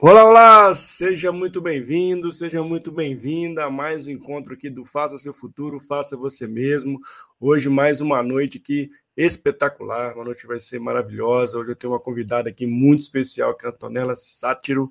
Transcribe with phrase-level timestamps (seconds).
[0.00, 0.74] Olá, olá!
[0.76, 5.80] Seja muito bem-vindo, seja muito bem-vinda a mais um encontro aqui do Faça Seu Futuro,
[5.80, 7.00] Faça Você Mesmo.
[7.40, 11.58] Hoje, mais uma noite aqui espetacular, uma noite vai ser maravilhosa.
[11.58, 14.88] Hoje eu tenho uma convidada aqui muito especial, que é a Antonella Sátiro,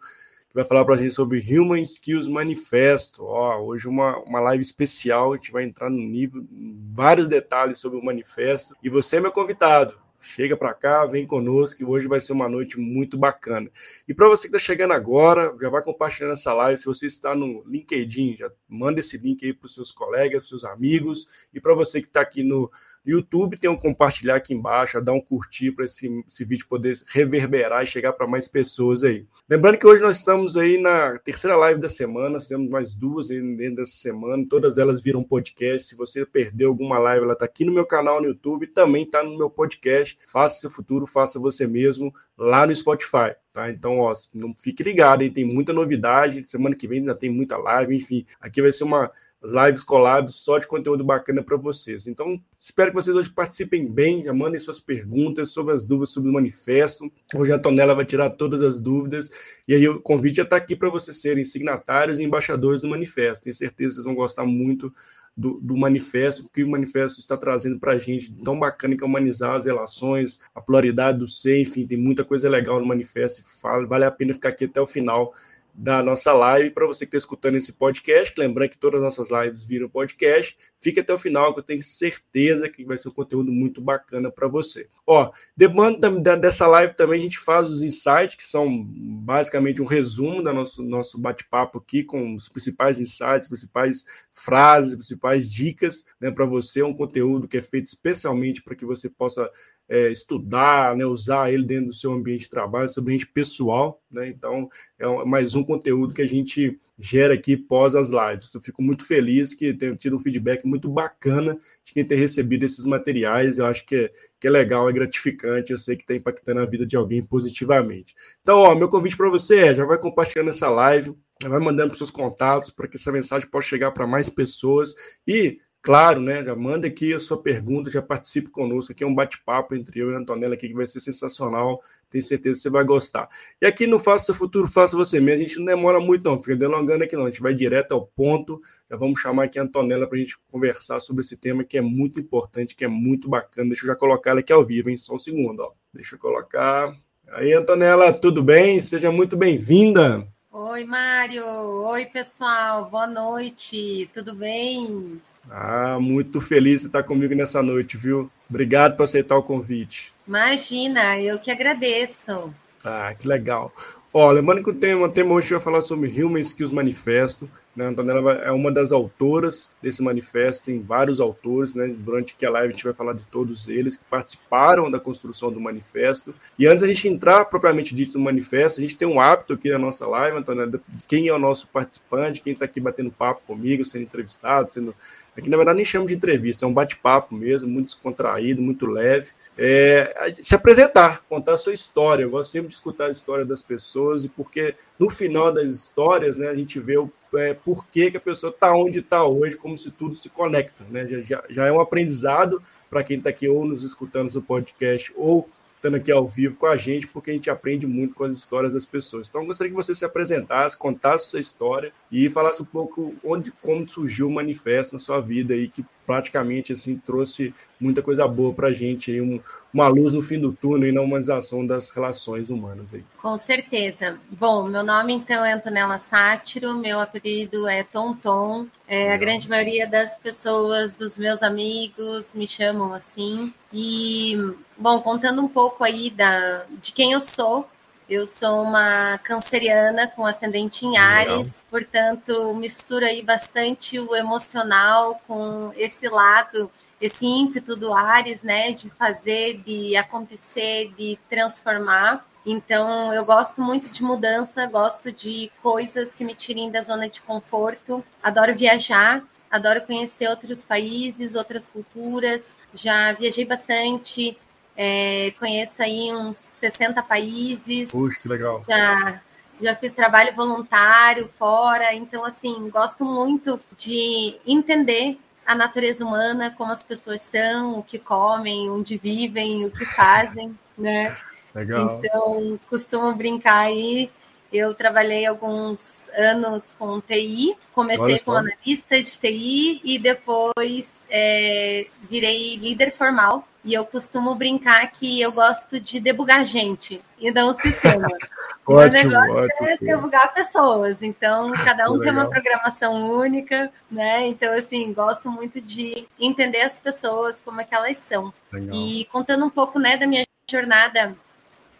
[0.50, 3.24] que vai falar para a gente sobre Human Skills Manifesto.
[3.24, 6.46] Ó, hoje uma, uma live especial, a gente vai entrar no nível,
[6.92, 8.76] vários detalhes sobre o manifesto.
[8.84, 9.98] E você é meu convidado.
[10.20, 13.70] Chega para cá, vem conosco, que hoje vai ser uma noite muito bacana.
[14.08, 16.78] E para você que está chegando agora, já vai compartilhando essa live.
[16.78, 20.44] Se você está no LinkedIn, já manda esse link aí para os seus colegas, para
[20.44, 21.28] os seus amigos.
[21.54, 22.72] E para você que está aqui no
[23.12, 27.84] YouTube, tem um compartilhar aqui embaixo, dar um curtir para esse, esse vídeo poder reverberar
[27.84, 29.26] e chegar para mais pessoas aí.
[29.50, 33.76] Lembrando que hoje nós estamos aí na terceira live da semana, fizemos mais duas dentro
[33.76, 35.90] dessa semana, todas elas viram podcast.
[35.90, 39.24] Se você perdeu alguma live, ela está aqui no meu canal no YouTube, também está
[39.24, 40.18] no meu podcast.
[40.32, 43.70] Faça seu futuro, faça você mesmo lá no Spotify, tá?
[43.70, 45.32] Então, ó, não fique ligado, hein?
[45.32, 46.48] tem muita novidade.
[46.48, 48.26] Semana que vem ainda tem muita live, enfim.
[48.40, 49.12] Aqui vai ser uma
[49.44, 52.08] as lives collabs só de conteúdo bacana para vocês.
[52.08, 56.30] Então, espero que vocês hoje participem bem, já mandem suas perguntas sobre as dúvidas sobre
[56.30, 57.12] o manifesto.
[57.36, 59.30] Hoje a Tonela vai tirar todas as dúvidas
[59.68, 63.44] e aí o convite já está aqui para vocês serem signatários e embaixadores do manifesto.
[63.44, 64.92] Tenho certeza que vocês vão gostar muito
[65.38, 69.06] do, do manifesto, que o manifesto está trazendo para a gente, tão bacana que é
[69.06, 73.44] humanizar as relações, a pluralidade do ser, enfim, tem muita coisa legal no manifesto,
[73.88, 75.32] vale a pena ficar aqui até o final
[75.78, 76.72] da nossa live.
[76.72, 80.58] Para você que está escutando esse podcast, lembrando que todas as nossas lives viram podcast,
[80.80, 84.32] fique até o final, que eu tenho certeza que vai ser um conteúdo muito bacana
[84.32, 84.88] para você.
[85.06, 90.42] Ó, demanda dessa live também a gente faz os insights, que são basicamente um resumo
[90.42, 96.46] do nosso, nosso bate-papo aqui, com os principais insights, principais frases, principais dicas né, para
[96.46, 96.82] você.
[96.82, 99.48] É um conteúdo que é feito especialmente para que você possa
[99.90, 104.28] é, estudar, né, usar ele dentro do seu ambiente de trabalho, seu ambiente pessoal, né?
[104.28, 108.54] Então é mais um conteúdo que a gente gera aqui pós as lives.
[108.54, 112.64] Eu fico muito feliz que tenho tido um feedback muito bacana de quem tem recebido
[112.64, 113.60] esses materiais.
[113.60, 115.72] Eu acho que é, que é legal, é gratificante.
[115.72, 118.16] Eu sei que está impactando a vida de alguém positivamente.
[118.42, 121.98] Então, ó, meu convite para você é: já vai compartilhando essa live, vai mandando para
[121.98, 124.94] seus contatos para que essa mensagem possa chegar para mais pessoas
[125.26, 126.44] e Claro, né?
[126.44, 128.92] Já manda aqui a sua pergunta, já participe conosco.
[128.92, 131.82] Aqui é um bate-papo entre eu e a Antonella aqui que vai ser sensacional.
[132.10, 133.30] Tenho certeza que você vai gostar.
[133.62, 135.44] E aqui no Faça Seu Futuro, Faça Você Mesmo.
[135.44, 136.40] A gente não demora muito, não.
[136.40, 137.26] Fica delongando aqui, não.
[137.26, 138.62] A gente vai direto ao ponto.
[138.90, 141.82] Já vamos chamar aqui a Antonella para a gente conversar sobre esse tema que é
[141.82, 143.68] muito importante, que é muito bacana.
[143.68, 144.98] Deixa eu já colocar ela aqui ao vivo, hein?
[144.98, 145.72] Só um segundo, ó.
[145.94, 146.94] Deixa eu colocar.
[147.30, 148.82] Aí, Antonella, tudo bem?
[148.82, 150.28] Seja muito bem-vinda.
[150.52, 151.46] Oi, Mário.
[151.46, 152.90] Oi, pessoal.
[152.90, 154.10] Boa noite.
[154.14, 155.22] Tudo bem?
[155.50, 158.30] Ah, muito feliz de estar comigo nessa noite, viu?
[158.50, 160.14] Obrigado por aceitar o convite.
[160.28, 162.54] Imagina, eu que agradeço.
[162.84, 163.74] Ah, que legal.
[164.14, 167.50] Ó, lembrando que o tema, o tema hoje vai falar sobre Human Skills Manifesto.
[167.76, 167.86] Né?
[167.86, 171.94] A Antonella é uma das autoras desse manifesto, tem vários autores, né?
[171.96, 175.52] Durante que a live a gente vai falar de todos eles que participaram da construção
[175.52, 176.34] do manifesto.
[176.58, 179.70] E antes a gente entrar propriamente dito no manifesto, a gente tem um hábito aqui
[179.70, 183.42] na nossa live, Antonella, de quem é o nosso participante, quem está aqui batendo papo
[183.46, 184.96] comigo, sendo entrevistado, sendo
[185.38, 189.28] Aqui, na verdade, nem chamo de entrevista, é um bate-papo mesmo, muito descontraído, muito leve.
[189.56, 192.24] É, se apresentar, contar a sua história.
[192.24, 196.38] Eu gosto sempre de escutar a história das pessoas, e porque no final das histórias,
[196.38, 199.58] né, a gente vê o é, por que, que a pessoa está onde está hoje,
[199.58, 200.84] como se tudo se conecta.
[200.90, 201.06] Né?
[201.06, 205.14] Já, já, já é um aprendizado para quem está aqui ou nos escutando no podcast
[205.16, 205.48] ou
[205.78, 208.74] estando aqui ao vivo com a gente, porque a gente aprende muito com as histórias
[208.74, 209.28] das pessoas.
[209.30, 213.88] Então, gostaria que você se apresentasse, contasse sua história e falasse um pouco onde, como
[213.88, 218.70] surgiu o manifesto na sua vida e que praticamente assim trouxe muita coisa boa para
[218.70, 219.40] a gente, aí, um,
[219.74, 222.94] uma luz no fim do túnel e na humanização das relações humanas.
[222.94, 223.04] Aí.
[223.22, 224.18] Com certeza.
[224.32, 228.66] Bom, meu nome então é Antonella Sátiro, meu apelido é Tom Tom.
[228.88, 233.54] É, a grande maioria das pessoas, dos meus amigos, me chamam assim.
[233.72, 234.38] E,
[234.78, 237.70] bom, contando um pouco aí da, de quem eu sou,
[238.10, 241.66] eu sou uma canceriana com ascendente em Ares, Legal.
[241.70, 246.72] portanto, mistura aí bastante o emocional com esse lado,
[247.02, 252.26] esse ímpeto do Ares, né, de fazer, de acontecer, de transformar.
[252.46, 257.22] Então, eu gosto muito de mudança, gosto de coisas que me tirem da zona de
[257.22, 259.22] conforto, adoro viajar,
[259.52, 262.56] adoro conhecer outros países, outras culturas.
[262.74, 264.38] Já viajei bastante,
[264.78, 267.92] é, conheço aí uns 60 países.
[267.92, 268.64] Puxa, que legal.
[268.70, 269.20] Já,
[269.60, 276.72] já fiz trabalho voluntário fora, então, assim, gosto muito de entender a natureza humana, como
[276.72, 281.16] as pessoas são, o que comem, onde vivem, o que fazem, né?
[281.56, 282.00] Legal.
[282.04, 284.12] Então, costumo brincar aí
[284.54, 292.56] Eu trabalhei alguns anos com TI, comecei como analista de TI e depois é, virei
[292.58, 293.48] líder formal.
[293.68, 298.08] E eu costumo brincar que eu gosto de debugar gente e não o sistema.
[298.66, 301.04] o negócio ótimo, é debugar pessoas.
[301.04, 304.26] Então, cada um tem uma programação única, né?
[304.26, 308.34] Então, assim, gosto muito de entender as pessoas, como é que elas são.
[308.54, 308.74] Legal.
[308.74, 311.14] E contando um pouco, né, da minha jornada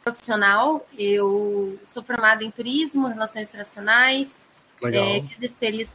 [0.04, 0.86] profissional.
[1.00, 4.50] Eu sou formada em turismo, relações internacionais,
[4.84, 5.42] é, fiz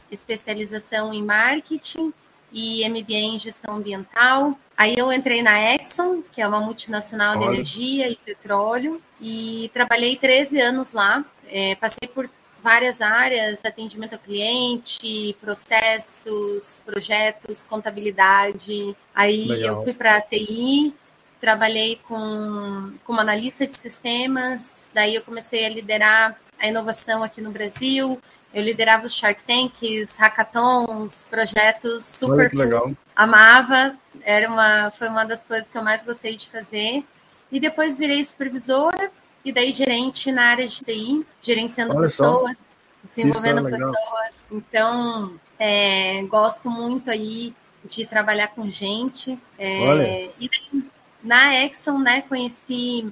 [0.09, 2.11] especialização em marketing
[2.53, 4.57] e MBA em gestão ambiental.
[4.77, 7.47] Aí eu entrei na Exxon, que é uma multinacional Olha.
[7.47, 11.25] de energia e petróleo, e trabalhei 13 anos lá.
[11.47, 12.29] É, passei por
[12.61, 18.95] várias áreas, atendimento ao cliente, processos, projetos, contabilidade.
[19.13, 19.77] Aí Legal.
[19.77, 20.93] eu fui para a TI,
[21.41, 27.51] trabalhei com, como analista de sistemas, daí eu comecei a liderar a inovação aqui no
[27.51, 28.17] Brasil.
[28.53, 32.91] Eu liderava os Shark Tanks, hackathons, projetos super Olha, legal.
[33.15, 37.03] Amava, era uma, foi uma das coisas que eu mais gostei de fazer.
[37.51, 39.11] E depois virei supervisora
[39.43, 43.07] e daí gerente na área de TI, gerenciando Olha pessoas, só.
[43.07, 44.45] desenvolvendo é pessoas.
[44.51, 47.53] Então, é, gosto muito aí
[47.83, 49.37] de trabalhar com gente.
[49.57, 50.83] É, e daí,
[51.23, 53.11] na Exxon, né, conheci.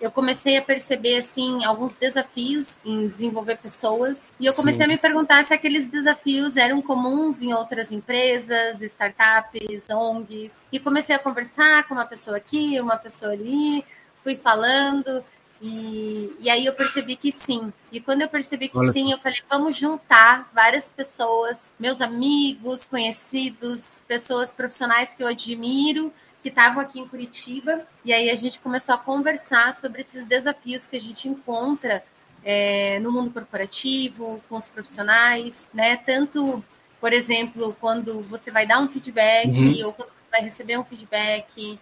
[0.00, 4.92] Eu comecei a perceber assim alguns desafios em desenvolver pessoas e eu comecei Sim.
[4.92, 10.66] a me perguntar se aqueles desafios eram comuns em outras empresas, startups, ONGs.
[10.72, 13.84] E comecei a conversar com uma pessoa aqui, uma pessoa ali,
[14.24, 15.22] fui falando
[15.60, 17.70] e, e aí eu percebi que sim.
[17.92, 18.92] E quando eu percebi que Olha.
[18.92, 26.10] sim, eu falei, vamos juntar várias pessoas, meus amigos, conhecidos, pessoas profissionais que eu admiro
[26.42, 30.86] que estavam aqui em Curitiba, e aí a gente começou a conversar sobre esses desafios
[30.86, 32.02] que a gente encontra
[32.42, 35.96] é, no mundo corporativo, com os profissionais, né?
[35.98, 36.64] Tanto,
[37.00, 39.86] por exemplo, quando você vai dar um feedback, uhum.
[39.86, 41.78] ou quando você vai receber um feedback,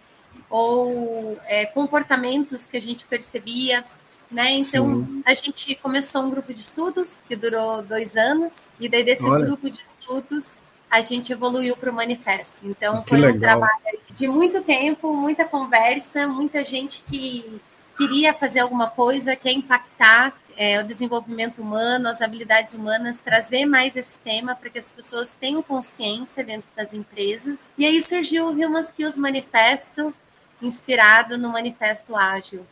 [0.49, 3.85] ou é, comportamentos que a gente percebia.
[4.31, 4.51] Né?
[4.51, 5.23] Então, Sim.
[5.25, 9.45] a gente começou um grupo de estudos que durou dois anos, e daí desse Olha.
[9.45, 12.57] grupo de estudos a gente evoluiu para o manifesto.
[12.63, 13.35] Então, que foi legal.
[13.35, 17.61] um trabalho de muito tempo, muita conversa, muita gente que
[17.97, 23.95] queria fazer alguma coisa, quer impactar é, o desenvolvimento humano, as habilidades humanas, trazer mais
[23.95, 27.71] esse tema para que as pessoas tenham consciência dentro das empresas.
[27.77, 30.13] E aí surgiu o Human Skills Manifesto,
[30.61, 32.65] inspirado no Manifesto Ágil.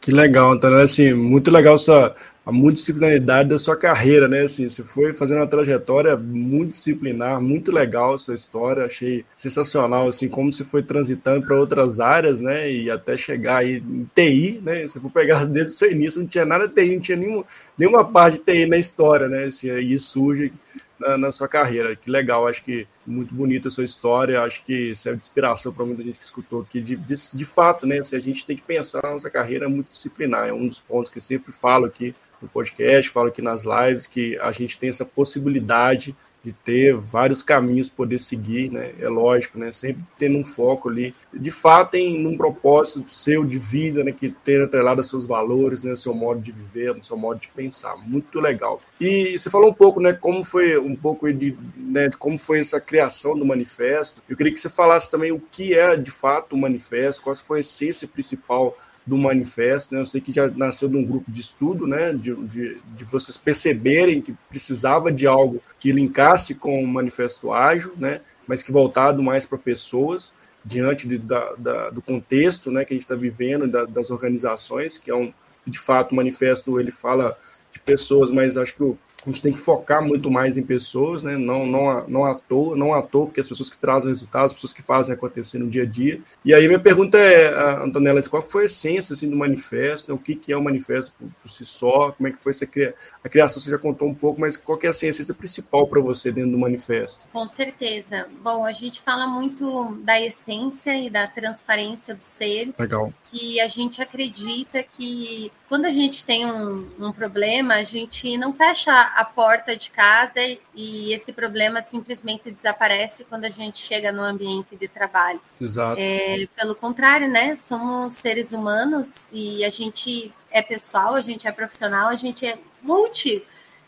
[0.00, 4.42] Que legal, então, assim, muito legal essa a multidisciplinaridade da sua carreira, né?
[4.42, 10.28] Assim, você foi fazendo uma trajetória muito disciplinar, muito legal essa história, achei sensacional, assim,
[10.28, 12.70] como você foi transitando para outras áreas, né?
[12.70, 14.82] E até chegar aí em TI, né?
[14.82, 17.44] Você for pegar desde o seu início, não tinha nada de TI, não tinha nenhuma,
[17.78, 19.44] nenhuma parte de TI na história, né?
[19.44, 20.52] Assim, aí surge
[20.98, 21.94] na, na, sua carreira.
[21.94, 25.86] Que legal, acho que muito bonita a sua história, acho que serve de inspiração para
[25.86, 26.80] muita gente que escutou aqui.
[26.80, 28.00] De, de, de fato, né?
[28.00, 31.18] Assim, a gente tem que pensar na nossa carreira multidisciplinar, é um dos pontos que
[31.18, 35.04] eu sempre falo aqui no podcast, falo aqui nas lives, que a gente tem essa
[35.04, 38.92] possibilidade de ter vários caminhos poder seguir, né?
[38.98, 39.70] É lógico, né?
[39.70, 44.10] Sempre tendo um foco ali, de fato, em um propósito seu de vida, né?
[44.10, 45.94] Que tenha atrelado a seus valores, né?
[45.94, 47.96] Seu modo de viver, seu modo de pensar.
[47.96, 48.80] Muito legal.
[49.00, 50.12] E você falou um pouco, né?
[50.12, 52.08] Como foi um pouco de, né?
[52.08, 54.20] De como foi essa criação do manifesto.
[54.28, 57.58] Eu queria que você falasse também o que é de fato o manifesto, qual foi
[57.58, 60.00] a essência principal do manifesto, né?
[60.00, 62.12] Eu sei que já nasceu de um grupo de estudo, né?
[62.12, 67.92] De, de, de vocês perceberem que precisava de algo que linkasse com o manifesto ágil,
[67.96, 68.20] né?
[68.46, 70.32] Mas que voltado mais para pessoas
[70.64, 72.84] diante de, da, da, do contexto, né?
[72.84, 75.32] Que a gente está vivendo da, das organizações, que é um
[75.66, 77.38] de fato o manifesto ele fala
[77.70, 81.22] de pessoas, mas acho que o a gente tem que focar muito mais em pessoas,
[81.22, 81.36] né?
[81.36, 84.52] não, não, não à toa, não à toa, porque as pessoas que trazem resultados, as
[84.52, 86.20] pessoas que fazem acontecer no dia a dia.
[86.44, 87.48] E aí minha pergunta é,
[87.82, 90.10] Antonella, qual foi a essência assim, do manifesto?
[90.10, 90.18] Né?
[90.18, 92.12] O que, que é o manifesto por, por, si só?
[92.12, 92.94] Como é que foi essa cria...
[93.22, 93.60] a criação?
[93.60, 96.52] Você já contou um pouco, mas qual que é a essência principal para você dentro
[96.52, 97.26] do manifesto?
[97.32, 98.26] Com certeza.
[98.42, 102.72] Bom, a gente fala muito da essência e da transparência do ser.
[102.78, 103.12] Legal.
[103.24, 108.52] Que a gente acredita que quando a gente tem um, um problema, a gente não
[108.52, 110.38] fecha a porta de casa
[110.74, 115.40] e esse problema simplesmente desaparece quando a gente chega no ambiente de trabalho.
[115.58, 115.98] Exato.
[115.98, 117.54] É, pelo contrário, né?
[117.54, 122.58] Somos seres humanos e a gente é pessoal, a gente é profissional, a gente é
[122.82, 123.42] multi,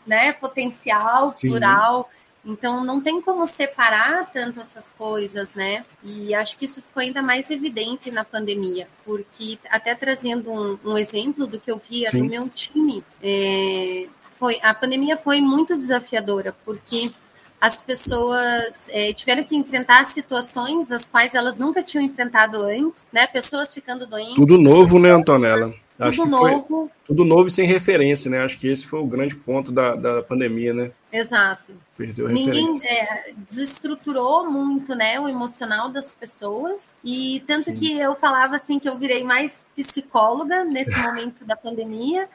[0.07, 0.33] né?
[0.33, 1.49] Potencial, Sim.
[1.49, 2.09] plural.
[2.45, 5.83] Então não tem como separar tanto essas coisas, né?
[6.03, 10.97] E acho que isso ficou ainda mais evidente na pandemia, porque até trazendo um, um
[10.97, 12.23] exemplo do que eu via Sim.
[12.23, 17.11] do meu time, é, foi a pandemia foi muito desafiadora, porque
[17.59, 23.25] as pessoas é, tiveram que enfrentar situações as quais elas nunca tinham enfrentado antes, né?
[23.25, 24.35] Pessoas ficando doentes.
[24.35, 25.73] Tudo novo, né, Antonella?
[25.97, 26.67] Tudo Acho que novo.
[26.67, 28.39] Foi tudo novo e sem referência, né?
[28.43, 30.91] Acho que esse foi o grande ponto da, da pandemia, né?
[31.11, 31.71] Exato.
[31.97, 37.75] Perdeu a Ninguém é, desestruturou muito, né, o emocional das pessoas e tanto Sim.
[37.75, 42.27] que eu falava assim que eu virei mais psicóloga nesse momento da pandemia,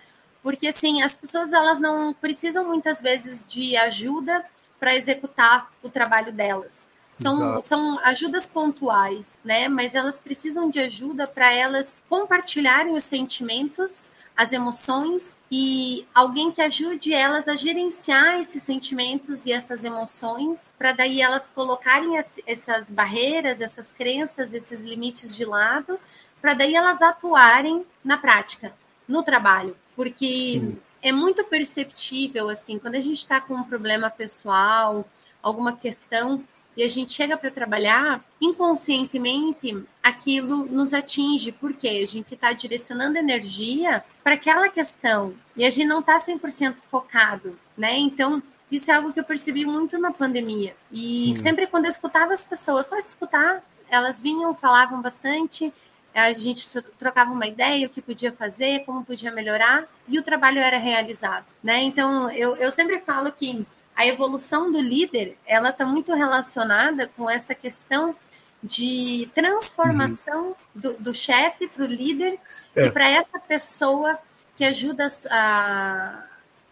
[0.42, 4.42] porque assim as pessoas elas não precisam muitas vezes de ajuda
[4.78, 6.88] para executar o trabalho delas.
[7.10, 9.68] São, são ajudas pontuais, né?
[9.68, 16.62] Mas elas precisam de ajuda para elas compartilharem os sentimentos, as emoções e alguém que
[16.62, 22.90] ajude elas a gerenciar esses sentimentos e essas emoções, para daí elas colocarem as, essas
[22.90, 25.98] barreiras, essas crenças, esses limites de lado,
[26.40, 28.72] para daí elas atuarem na prática,
[29.06, 29.76] no trabalho.
[29.96, 35.06] Porque Sim é muito perceptível, assim, quando a gente está com um problema pessoal,
[35.42, 36.44] alguma questão,
[36.76, 43.18] e a gente chega para trabalhar, inconscientemente aquilo nos atinge, porque a gente está direcionando
[43.18, 47.98] energia para aquela questão e a gente não está 100% focado, né?
[47.98, 50.74] Então, isso é algo que eu percebi muito na pandemia.
[50.92, 51.32] E Sim.
[51.34, 55.72] sempre quando eu escutava as pessoas, só de escutar, elas vinham, falavam bastante,
[56.14, 56.66] a gente
[56.98, 61.46] trocava uma ideia, o que podia fazer, como podia melhorar, e o trabalho era realizado,
[61.62, 61.82] né?
[61.82, 63.66] Então, eu, eu sempre falo que
[64.00, 68.16] a evolução do líder, ela está muito relacionada com essa questão
[68.62, 70.54] de transformação uhum.
[70.74, 72.38] do, do chefe para o líder
[72.74, 72.86] é.
[72.86, 74.18] e para essa pessoa
[74.56, 76.24] que ajuda a,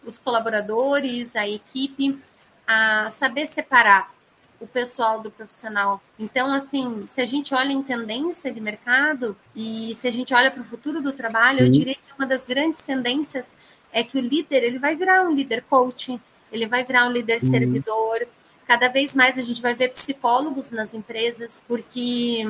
[0.06, 2.18] os colaboradores, a equipe,
[2.66, 4.10] a saber separar
[4.58, 6.00] o pessoal do profissional.
[6.18, 10.50] Então, assim, se a gente olha em tendência de mercado e se a gente olha
[10.50, 11.64] para o futuro do trabalho, Sim.
[11.64, 13.54] eu diria que uma das grandes tendências
[13.92, 16.18] é que o líder ele vai virar um líder coaching,
[16.52, 17.50] ele vai virar um líder uhum.
[17.50, 18.26] servidor.
[18.66, 22.44] Cada vez mais a gente vai ver psicólogos nas empresas, porque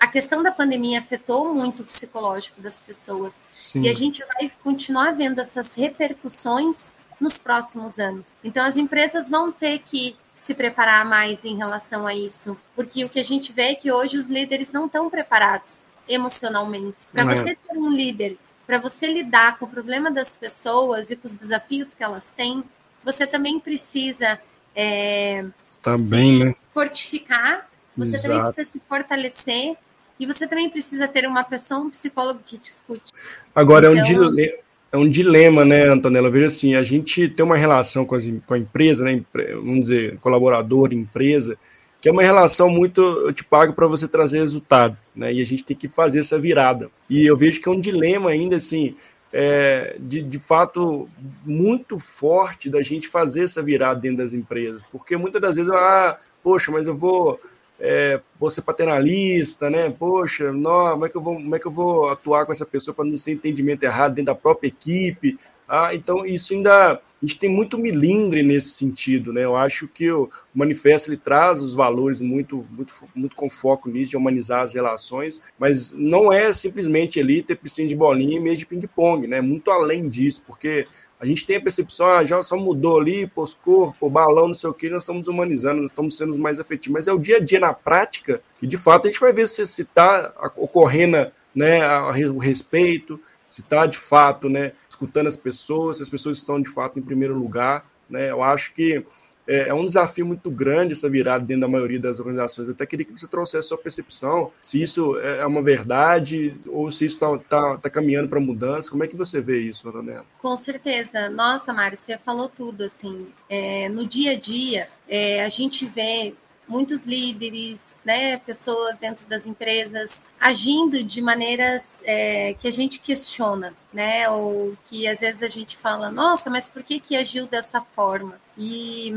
[0.00, 3.46] a questão da pandemia afetou muito o psicológico das pessoas.
[3.52, 3.82] Sim.
[3.82, 8.36] E a gente vai continuar vendo essas repercussões nos próximos anos.
[8.42, 13.10] Então, as empresas vão ter que se preparar mais em relação a isso, porque o
[13.10, 16.96] que a gente vê é que hoje os líderes não estão preparados emocionalmente.
[17.12, 17.34] Para é.
[17.34, 21.34] você ser um líder, para você lidar com o problema das pessoas e com os
[21.34, 22.64] desafios que elas têm,
[23.04, 24.38] você também precisa
[24.74, 25.44] é,
[25.82, 26.54] também, se né?
[26.72, 28.28] fortificar, você Exato.
[28.28, 29.76] também precisa se fortalecer
[30.18, 33.12] e você também precisa ter uma pessoa, um psicólogo que te escute.
[33.54, 34.58] Agora, então, é um então, dilema
[34.92, 36.30] é um dilema, né, Antonella?
[36.30, 39.22] Veja assim, a gente tem uma relação com, as, com a empresa, né,
[39.54, 41.56] vamos dizer, colaborador, empresa,
[42.00, 45.46] que é uma relação muito, eu te pago para você trazer resultado, né, e a
[45.46, 46.90] gente tem que fazer essa virada.
[47.08, 48.96] E eu vejo que é um dilema ainda, assim,
[49.32, 51.08] é, de, de fato,
[51.44, 56.18] muito forte da gente fazer essa virada dentro das empresas, porque muitas das vezes, ah,
[56.42, 57.40] poxa, mas eu vou
[57.80, 59.88] é, vou ser paternalista, né?
[59.90, 62.66] Poxa, não, como, é que eu vou, como é que eu vou atuar com essa
[62.66, 65.38] pessoa para não ser entendimento errado dentro da própria equipe?
[65.72, 66.94] Ah, então, isso ainda.
[66.94, 69.44] A gente tem muito milindre nesse sentido, né?
[69.44, 74.10] Eu acho que o manifesto ele traz os valores muito, muito, muito com foco nisso,
[74.10, 78.56] de humanizar as relações, mas não é simplesmente ali ter piscina de bolinha e meio
[78.56, 79.40] de ping-pong, né?
[79.40, 80.88] Muito além disso, porque
[81.20, 84.74] a gente tem a percepção, ah, já só mudou ali, pós-corpo, balão, não sei o
[84.74, 86.94] que, nós estamos humanizando, nós estamos sendo mais afetivos.
[86.94, 89.46] Mas é o dia a dia na prática que, de fato, a gente vai ver
[89.46, 91.86] se está ocorrendo né,
[92.28, 96.68] o respeito, se está, de fato, né, escutando as pessoas, se as pessoas estão, de
[96.68, 97.86] fato, em primeiro lugar.
[98.08, 98.30] Né?
[98.30, 99.04] Eu acho que
[99.46, 102.68] é, é, um desafio muito grande essa virada dentro da maioria das organizações.
[102.68, 106.54] Eu até queria que você trouxesse a sua percepção, se isso é, é uma verdade
[106.68, 108.90] ou se isso está tá, tá caminhando para mudança.
[108.90, 110.24] Como é que você vê isso, Antonella?
[110.38, 111.28] Com certeza.
[111.30, 112.84] Nossa, Mário, você falou tudo.
[112.84, 116.34] Assim, é, no dia a dia, é, a gente vê
[116.70, 123.74] muitos líderes, né, pessoas dentro das empresas agindo de maneiras é, que a gente questiona,
[123.92, 127.80] né, ou que às vezes a gente fala, nossa, mas por que que agiu dessa
[127.80, 128.40] forma?
[128.56, 129.12] E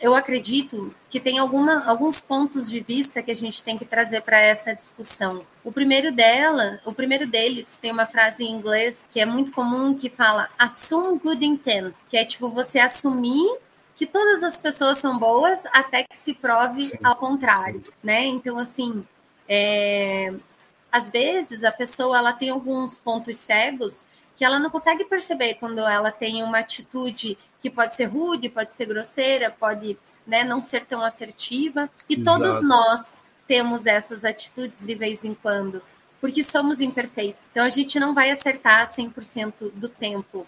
[0.00, 4.20] eu acredito que tem alguma, alguns pontos de vista que a gente tem que trazer
[4.22, 5.42] para essa discussão.
[5.64, 9.94] O primeiro dela, o primeiro deles tem uma frase em inglês que é muito comum
[9.94, 13.56] que fala assume good intent, que é tipo você assumir
[13.96, 16.98] que todas as pessoas são boas até que se prove Sim.
[17.02, 18.26] ao contrário, né?
[18.26, 19.04] Então, assim,
[19.48, 20.34] é,
[20.92, 25.80] às vezes a pessoa ela tem alguns pontos cegos que ela não consegue perceber quando
[25.80, 30.84] ela tem uma atitude que pode ser rude, pode ser grosseira, pode né, não ser
[30.84, 31.88] tão assertiva.
[32.08, 32.38] E Exato.
[32.38, 35.82] todos nós temos essas atitudes de vez em quando,
[36.20, 37.48] porque somos imperfeitos.
[37.50, 40.46] Então a gente não vai acertar 100% do tempo.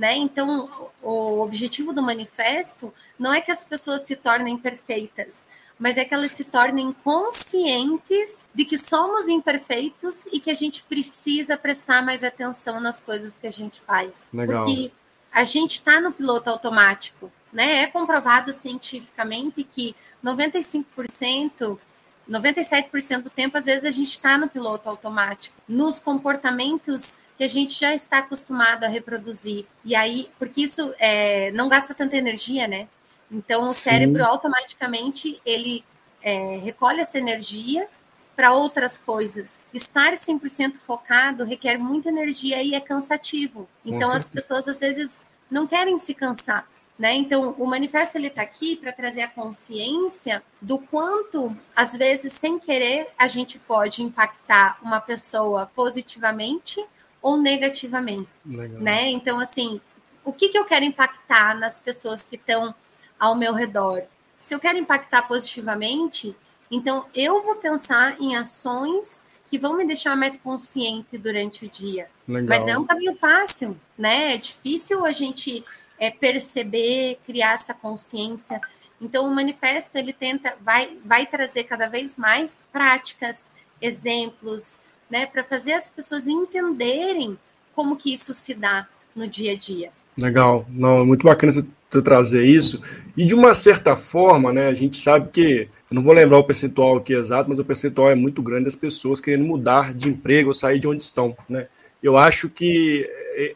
[0.00, 0.16] Né?
[0.16, 5.46] Então, o objetivo do manifesto não é que as pessoas se tornem perfeitas,
[5.78, 10.82] mas é que elas se tornem conscientes de que somos imperfeitos e que a gente
[10.84, 14.26] precisa prestar mais atenção nas coisas que a gente faz.
[14.32, 14.64] Legal.
[14.64, 14.90] Porque
[15.30, 17.82] a gente está no piloto automático, né?
[17.82, 21.78] É comprovado cientificamente que 95%
[22.26, 27.48] 97% do tempo, às vezes, a gente está no piloto automático, nos comportamentos que a
[27.48, 29.64] gente já está acostumado a reproduzir.
[29.82, 32.86] E aí, porque isso é, não gasta tanta energia, né?
[33.32, 33.80] Então, o Sim.
[33.80, 35.82] cérebro automaticamente ele
[36.20, 37.88] é, recolhe essa energia
[38.36, 39.66] para outras coisas.
[39.72, 43.66] Estar 100% focado requer muita energia e é cansativo.
[43.86, 46.68] Então, as pessoas às vezes não querem se cansar.
[46.98, 47.14] Né?
[47.14, 52.58] Então, o manifesto ele está aqui para trazer a consciência do quanto, às vezes, sem
[52.58, 56.84] querer, a gente pode impactar uma pessoa positivamente
[57.22, 58.80] ou negativamente, Legal.
[58.80, 59.08] né?
[59.10, 59.80] Então, assim,
[60.24, 62.74] o que, que eu quero impactar nas pessoas que estão
[63.18, 64.02] ao meu redor?
[64.38, 66.34] Se eu quero impactar positivamente,
[66.70, 72.08] então eu vou pensar em ações que vão me deixar mais consciente durante o dia.
[72.26, 72.46] Legal.
[72.48, 74.34] Mas não é um caminho fácil, né?
[74.34, 75.64] É difícil a gente
[75.98, 78.60] é, perceber, criar essa consciência.
[79.00, 85.42] Então, o manifesto ele tenta, vai, vai trazer cada vez mais práticas, exemplos, né, para
[85.42, 87.36] fazer as pessoas entenderem
[87.74, 89.90] como que isso se dá no dia a dia.
[90.16, 91.64] Legal, não, é muito bacana você
[92.02, 92.80] trazer isso.
[93.16, 96.98] E de uma certa forma, né, a gente sabe que, não vou lembrar o percentual
[96.98, 100.54] aqui exato, mas o percentual é muito grande das pessoas querendo mudar de emprego ou
[100.54, 101.66] sair de onde estão, né?
[102.02, 103.08] Eu acho que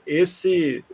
[0.07, 0.85] esse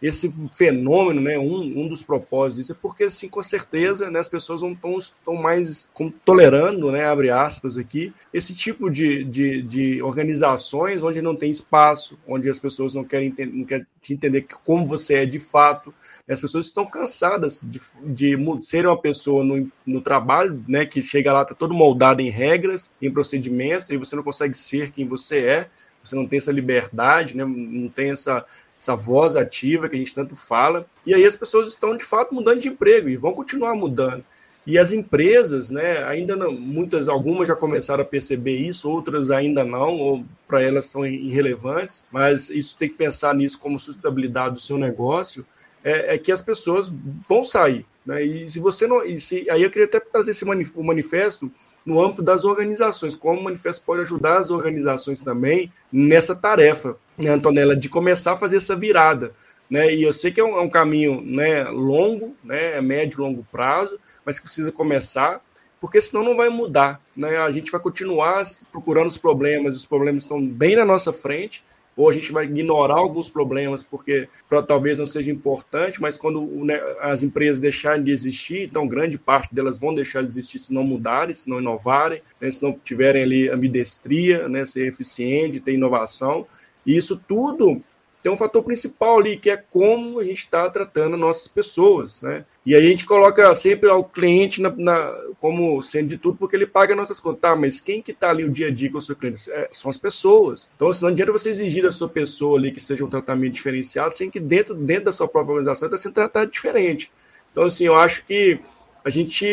[0.00, 4.28] esse fenômeno, né, um, um dos propósitos disso é porque, assim, com certeza, né, as
[4.28, 10.02] pessoas não estão mais como, tolerando, né, abre aspas aqui, esse tipo de, de, de,
[10.02, 15.16] organizações onde não tem espaço, onde as pessoas não querem, não querem entender como você
[15.16, 15.92] é de fato.
[16.28, 21.32] As pessoas estão cansadas de, de ser uma pessoa no, no trabalho, né, que chega
[21.32, 25.40] lá, está todo moldado em regras, em procedimentos, e você não consegue ser quem você
[25.40, 25.68] é,
[26.02, 28.46] você não tem essa liberdade, né, não tem essa
[28.78, 30.86] essa voz ativa que a gente tanto fala.
[31.04, 34.24] E aí as pessoas estão de fato mudando de emprego e vão continuar mudando.
[34.66, 39.64] E as empresas, né, ainda não, muitas, algumas já começaram a perceber isso, outras ainda
[39.64, 44.60] não, ou para elas são irrelevantes, mas isso tem que pensar nisso como sustentabilidade do
[44.60, 45.46] seu negócio,
[45.82, 46.92] é, é que as pessoas
[47.26, 47.86] vão sair.
[48.04, 48.22] Né?
[48.22, 49.02] E se você não.
[49.04, 51.50] E se, aí eu queria até trazer esse manifesto
[51.88, 57.30] no âmbito das organizações, como o manifesto pode ajudar as organizações também nessa tarefa, né,
[57.30, 59.32] Antonella, de começar a fazer essa virada.
[59.70, 59.94] Né?
[59.94, 63.22] E eu sei que é um, é um caminho né, longo, né, é médio e
[63.22, 65.40] longo prazo, mas que precisa começar,
[65.80, 67.00] porque senão não vai mudar.
[67.16, 67.38] Né?
[67.38, 71.64] A gente vai continuar procurando os problemas, os problemas estão bem na nossa frente,
[71.98, 76.40] ou a gente vai ignorar alguns problemas porque pra, talvez não seja importante, mas quando
[76.64, 80.72] né, as empresas deixarem de existir, então grande parte delas vão deixar de existir se
[80.72, 85.72] não mudarem, se não inovarem, né, se não tiverem ali ambidestria, né, ser eficiente, ter
[85.72, 86.46] inovação.
[86.86, 87.82] E isso tudo
[88.28, 92.44] tem um fator principal ali, que é como a gente está tratando nossas pessoas, né?
[92.64, 96.54] E aí a gente coloca sempre o cliente na, na, como sendo de tudo, porque
[96.54, 97.40] ele paga nossas contas.
[97.40, 99.50] Tá, mas quem que está ali o dia a dia com o seu cliente?
[99.50, 100.70] É, são as pessoas.
[100.76, 104.14] Então, assim, não adianta você exigir da sua pessoa ali que seja um tratamento diferenciado,
[104.14, 107.10] sem que dentro, dentro da sua própria organização está sendo tratado diferente.
[107.50, 108.60] Então, assim, eu acho que
[109.08, 109.46] a gente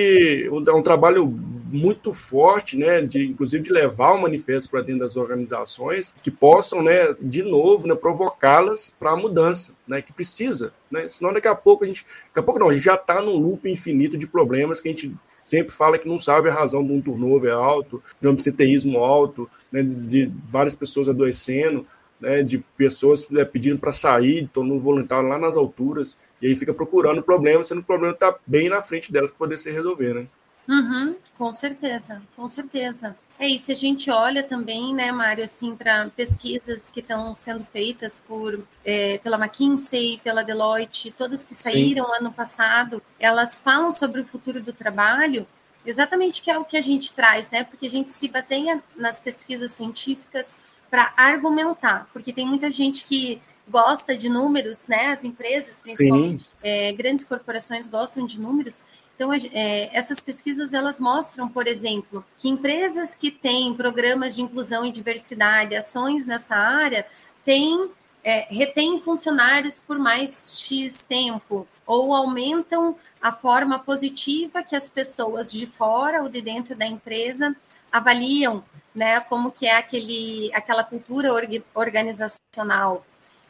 [0.43, 5.15] é um trabalho muito forte, né, de inclusive de levar o manifesto para dentro das
[5.15, 11.07] organizações que possam, né, de novo, né, provocá-las para a mudança, né, que precisa, né,
[11.07, 13.37] senão daqui a pouco a gente, daqui a pouco não, a gente já está num
[13.37, 16.91] loop infinito de problemas que a gente sempre fala que não sabe a razão de
[16.91, 21.87] um turnover alto, de um absenteísmo alto, né, de, de várias pessoas adoecendo,
[22.19, 26.73] né, de pessoas né, pedindo para sair, tornando voluntário lá nas alturas, e aí fica
[26.73, 30.13] procurando problema, sendo que o problema está bem na frente delas para poder se resolver,
[30.13, 30.27] né?
[30.67, 33.15] Uhum, com certeza, com certeza.
[33.37, 38.17] É isso, a gente olha também, né, Mário, assim, para pesquisas que estão sendo feitas
[38.17, 42.11] por é, pela McKinsey, pela Deloitte, todas que saíram Sim.
[42.19, 45.45] ano passado, elas falam sobre o futuro do trabalho,
[45.85, 47.65] exatamente que é o que a gente traz, né?
[47.65, 50.57] Porque a gente se baseia nas pesquisas científicas
[50.89, 55.07] para argumentar, porque tem muita gente que gosta de números, né?
[55.07, 58.85] As empresas, principalmente é, grandes corporações, gostam de números.
[59.15, 64.85] Então, é, essas pesquisas elas mostram, por exemplo, que empresas que têm programas de inclusão
[64.85, 67.05] e diversidade, ações nessa área,
[67.45, 67.89] têm
[68.25, 75.51] é, retêm funcionários por mais X tempo, ou aumentam a forma positiva que as pessoas
[75.51, 77.55] de fora ou de dentro da empresa
[77.91, 78.63] avaliam,
[78.95, 81.29] né, como que é aquele, aquela cultura
[81.75, 83.05] organizacional.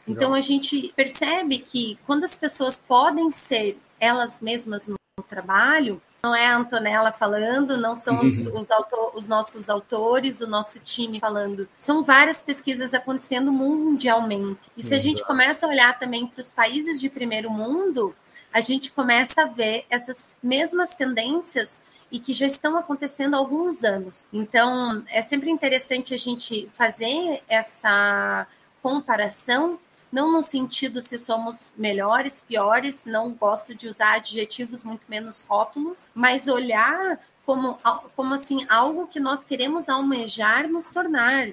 [0.07, 6.35] Então a gente percebe que quando as pessoas podem ser elas mesmas no trabalho, não
[6.35, 11.19] é a Antonella falando, não são os, os, autor, os, nossos autores, o nosso time
[11.19, 11.67] falando.
[11.77, 14.69] São várias pesquisas acontecendo mundialmente.
[14.75, 18.15] E se a gente começa a olhar também para os países de primeiro mundo,
[18.51, 21.79] a gente começa a ver essas mesmas tendências
[22.11, 24.25] e que já estão acontecendo há alguns anos.
[24.33, 28.47] Então, é sempre interessante a gente fazer essa
[28.81, 29.79] comparação
[30.15, 36.07] não no sentido se somos melhores, piores, não gosto de usar adjetivos, muito menos rótulos,
[36.15, 37.77] mas olhar como,
[38.15, 41.47] como assim, algo que nós queremos almejar nos tornar.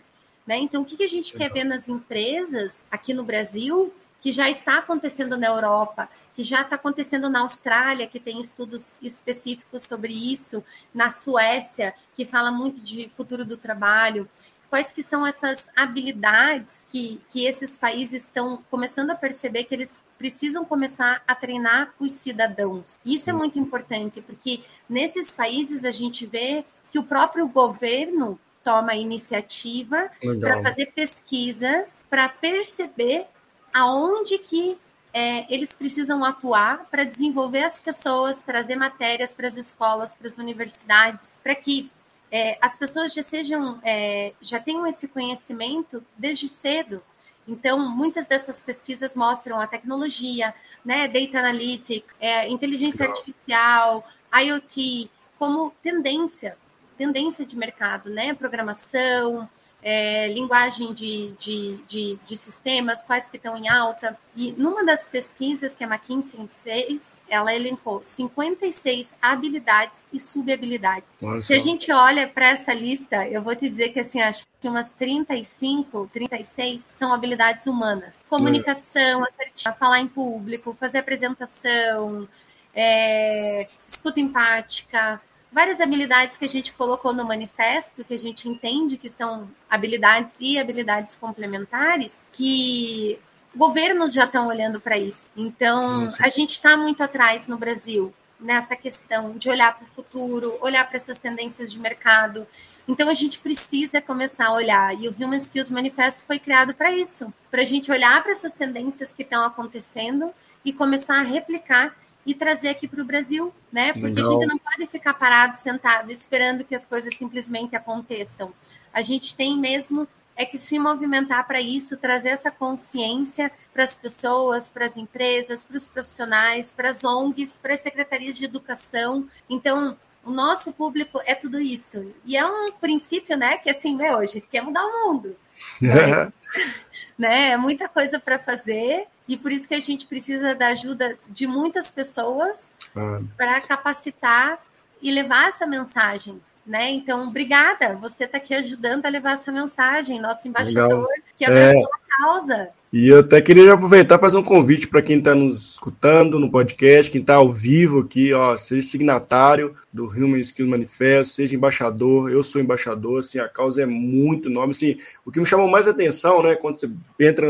[0.46, 0.59] Né?
[0.59, 4.48] Então, o que, que a gente quer ver nas empresas aqui no Brasil, que já
[4.48, 10.12] está acontecendo na Europa, que já está acontecendo na Austrália, que tem estudos específicos sobre
[10.12, 14.29] isso, na Suécia, que fala muito de futuro do trabalho
[14.72, 20.02] quais que são essas habilidades que, que esses países estão começando a perceber que eles
[20.16, 22.98] precisam começar a treinar os cidadãos.
[23.04, 28.92] Isso é muito importante, porque nesses países a gente vê que o próprio governo toma
[28.92, 33.26] a iniciativa para fazer pesquisas, para perceber
[33.74, 34.78] aonde que
[35.12, 40.38] é, eles precisam atuar para desenvolver as pessoas, trazer matérias para as escolas, para as
[40.38, 41.90] universidades, para que
[42.33, 47.03] é, as pessoas já sejam, é, já tenham esse conhecimento desde cedo.
[47.47, 53.16] Então, muitas dessas pesquisas mostram a tecnologia, né, data analytics, é, inteligência Legal.
[53.18, 56.57] artificial, IoT, como tendência,
[56.97, 59.47] tendência de mercado, né, programação,
[59.83, 64.16] é, linguagem de, de, de, de, sistemas, quais que estão em alta.
[64.37, 71.16] E numa das pesquisas que a McKinsey fez, ela elencou 56 habilidades e subhabilidades.
[71.40, 74.68] Se a gente olha para essa lista, eu vou te dizer que assim, acho que
[74.68, 78.25] umas 35, 36 são habilidades humanas.
[78.29, 79.29] Comunicação, é.
[79.29, 82.29] assertiva, falar em público, fazer apresentação,
[82.73, 85.21] é, escuta empática,
[85.53, 90.41] várias habilidades que a gente colocou no manifesto, que a gente entende que são habilidades
[90.41, 93.19] e habilidades complementares, que
[93.55, 95.31] governos já estão olhando para isso.
[95.37, 96.25] Então, Nossa.
[96.25, 100.88] a gente está muito atrás no Brasil nessa questão de olhar para o futuro, olhar
[100.88, 102.47] para essas tendências de mercado.
[102.88, 105.01] Então, a gente precisa começar a olhar.
[105.01, 108.55] E o Human Skills Manifesto foi criado para isso para a gente olhar para essas
[108.55, 110.33] tendências que estão acontecendo
[110.65, 113.92] e começar a replicar e trazer aqui para o Brasil, né?
[113.92, 114.26] Porque Legal.
[114.26, 118.52] a gente não pode ficar parado, sentado, esperando que as coisas simplesmente aconteçam.
[118.92, 120.06] A gente tem mesmo
[120.37, 125.64] é que se movimentar para isso, trazer essa consciência para as pessoas, para as empresas,
[125.64, 129.28] para os profissionais, para as ONGs, para as secretarias de educação.
[129.48, 132.12] Então, o nosso público é tudo isso.
[132.24, 135.37] E é um princípio, né, que assim, meu, a gente quer mudar o mundo.
[135.81, 136.33] Mas,
[137.19, 141.17] né, é muita coisa para fazer e por isso que a gente precisa da ajuda
[141.29, 143.21] de muitas pessoas ah.
[143.37, 144.59] para capacitar
[145.01, 146.41] e levar essa mensagem.
[146.67, 146.91] Né?
[146.91, 147.95] Então, obrigada.
[147.97, 151.27] Você está aqui ajudando a levar essa mensagem, nosso embaixador, Legal.
[151.37, 151.97] que abraçou é.
[151.97, 152.71] a causa.
[152.92, 156.50] E eu até queria aproveitar e fazer um convite para quem está nos escutando no
[156.50, 162.31] podcast, quem está ao vivo aqui, ó, seja signatário do Human Skills Manifesto, seja embaixador,
[162.31, 165.88] eu sou embaixador, assim, a causa é muito nova, assim, o que me chamou mais
[165.88, 167.48] atenção, né, quando você entra,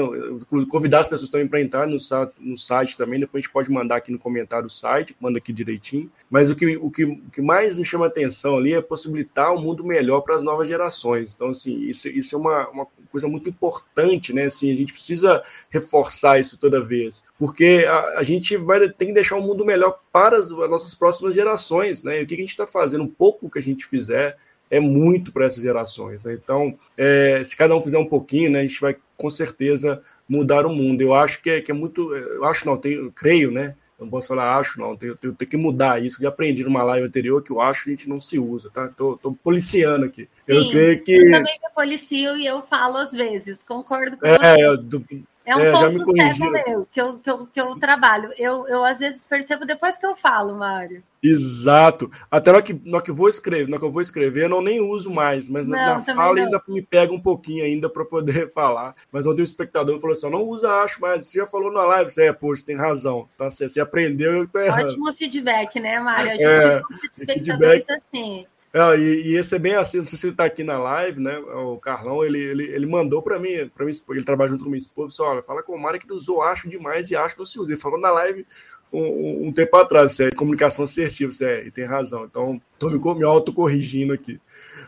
[0.71, 1.97] convidar as pessoas também para entrar no,
[2.39, 5.53] no site também, depois a gente pode mandar aqui no comentário o site, manda aqui
[5.53, 9.53] direitinho, mas o que, o que, o que mais me chama atenção ali é possibilitar
[9.53, 13.29] um mundo melhor para as novas gerações, então, assim, isso, isso é uma, uma coisa
[13.29, 18.57] muito importante, né, assim, a gente precisa reforçar isso toda vez, porque a, a gente
[18.57, 22.21] vai ter que deixar um mundo melhor para as, as nossas próximas gerações, né?
[22.21, 24.37] E o que a gente está fazendo, um pouco que a gente fizer,
[24.71, 26.25] é muito para essas gerações.
[26.25, 26.33] Né?
[26.33, 30.65] Então, é, se cada um fizer um pouquinho, né, a gente vai com certeza mudar
[30.65, 31.03] o mundo.
[31.03, 33.77] Eu acho que é, que é muito, eu acho não, tenho, eu creio, né?
[34.03, 34.97] Não posso falar acho, não.
[34.97, 36.23] Tenho, tenho, tenho que mudar isso.
[36.23, 38.89] Eu aprendi numa live anterior que o acho a gente não se usa, tá?
[38.89, 40.29] Tô, tô policiando aqui.
[40.35, 41.13] Sim, eu creio que.
[41.13, 44.77] Eu também me policio e eu falo às vezes, concordo com é, você.
[44.83, 45.05] Do,
[45.45, 48.33] é um é, ponto cego meu que eu, que, eu, que eu trabalho.
[48.39, 51.03] Eu, eu às vezes percebo depois que eu falo, Mário.
[51.23, 52.11] Exato.
[52.31, 54.61] Até na que, na que eu vou escrever, na que eu vou escrever, eu não
[54.61, 56.45] nem uso mais, mas não, na, na fala não.
[56.45, 58.95] ainda me pega um pouquinho ainda para poder falar.
[59.11, 61.27] Mas ontem o espectador falou assim: não usa acho mais.
[61.27, 63.29] Você já falou na live, você é, poxa, tem razão.
[63.37, 64.83] Tá, você, você aprendeu, eu tô errando.
[64.83, 66.33] Ótimo feedback, né, Mário?
[66.33, 67.93] A gente é, espectadores feedback.
[67.93, 70.79] assim É, e, e, esse é bem assim, não sei se ele está aqui na
[70.79, 71.37] live, né?
[71.39, 74.79] O Carlão, ele, ele, ele mandou para mim, para mim, ele trabalha junto com minha
[74.79, 77.41] esposa, disse, olha, fala com o Mário que ele usou acho demais e acho que
[77.41, 77.73] não se usa.
[77.73, 78.47] Ele falou na live
[78.91, 82.25] um, um tempo atrás, é comunicação assertiva, é, e tem razão.
[82.25, 84.41] Então, estou me, me autocorrigindo aqui.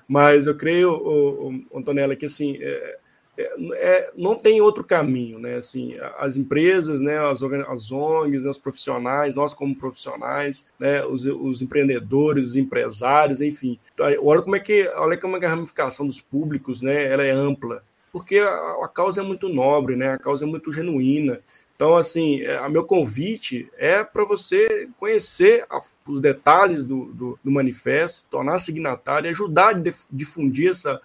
[0.09, 2.99] Mas eu creio, o, o, Antonella, que assim, é,
[3.37, 5.57] é, é, não tem outro caminho, né?
[5.57, 11.25] Assim, as empresas, né, as, as ONGs, né, os profissionais, nós como profissionais, né, os,
[11.25, 13.79] os empreendedores, os empresários, enfim.
[14.21, 17.31] Olha como é que, olha como é que a ramificação dos públicos, né, ela é
[17.31, 20.13] ampla, porque a, a causa é muito nobre, né?
[20.13, 21.41] A causa é muito genuína.
[21.75, 27.39] Então, assim, é, a meu convite é para você conhecer a, os detalhes do, do,
[27.43, 30.97] do manifesto, tornar signatário ajudar a difundir essa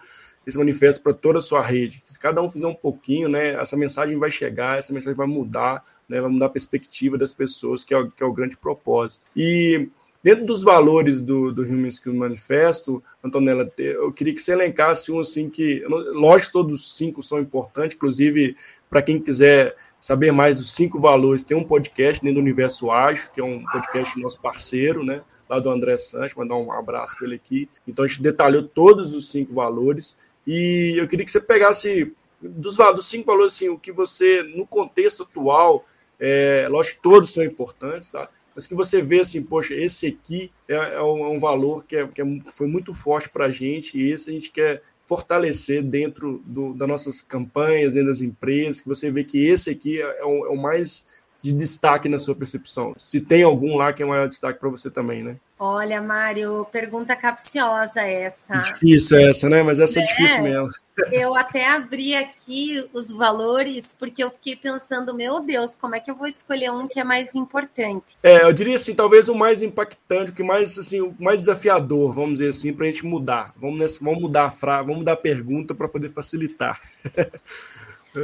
[0.46, 2.02] esse manifesto para toda a sua rede.
[2.06, 5.84] Se cada um fizer um pouquinho, né, essa mensagem vai chegar, essa mensagem vai mudar,
[6.08, 9.24] né, vai mudar a perspectiva das pessoas, que é o, que é o grande propósito.
[9.36, 9.88] E
[10.22, 15.20] dentro dos valores do, do Human Skill Manifesto, Antonella, eu queria que você elencasse um
[15.20, 18.56] assim que, lógico todos os cinco são importantes, inclusive
[18.88, 23.30] para quem quiser saber mais dos cinco valores, tem um podcast dentro do Universo Ágil,
[23.32, 25.20] que é um podcast nosso parceiro, né?
[25.48, 27.68] Lá do André Santos, mandar um abraço para ele aqui.
[27.86, 30.16] Então a gente detalhou todos os cinco valores.
[30.46, 34.66] E eu queria que você pegasse dos, dos cinco valores, assim, o que você, no
[34.66, 35.84] contexto atual,
[36.18, 38.28] é, lógico que todos são importantes, tá?
[38.54, 41.96] Mas que você vê assim, poxa, esse aqui é, é, um, é um, valor que,
[41.96, 45.82] é, que é foi muito forte para a gente e esse a gente quer fortalecer
[45.82, 50.20] dentro do, das nossas campanhas, dentro das empresas, que você vê que esse aqui é,
[50.20, 51.08] é o, é o mais
[51.42, 52.94] de destaque na sua percepção?
[52.98, 55.36] Se tem algum lá que é maior destaque para você também, né?
[55.62, 58.56] Olha, Mário, pergunta capciosa essa.
[58.60, 59.62] Difícil essa, né?
[59.62, 60.70] Mas essa é, é difícil mesmo.
[61.12, 66.10] Eu até abri aqui os valores porque eu fiquei pensando, meu Deus, como é que
[66.10, 68.16] eu vou escolher um que é mais importante?
[68.22, 72.10] É, eu diria assim, talvez o mais impactante, o que mais assim, o mais desafiador,
[72.10, 73.52] vamos dizer assim, para a gente mudar.
[73.54, 76.80] Vamos, nessa, vamos mudar a frase, vamos mudar a pergunta para poder facilitar.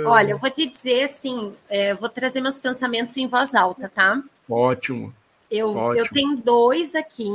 [0.05, 4.23] Olha, eu vou te dizer assim, é, vou trazer meus pensamentos em voz alta, tá?
[4.49, 5.15] Ótimo.
[5.51, 6.01] Eu, Ótimo.
[6.01, 7.29] eu tenho dois aqui,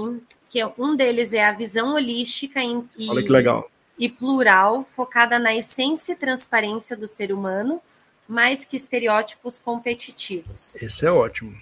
[0.50, 3.70] que é, um deles é a visão holística e, Olha que legal.
[3.98, 7.82] e plural, focada na essência e transparência do ser humano,
[8.28, 10.76] mais que estereótipos competitivos.
[10.82, 11.56] Esse é ótimo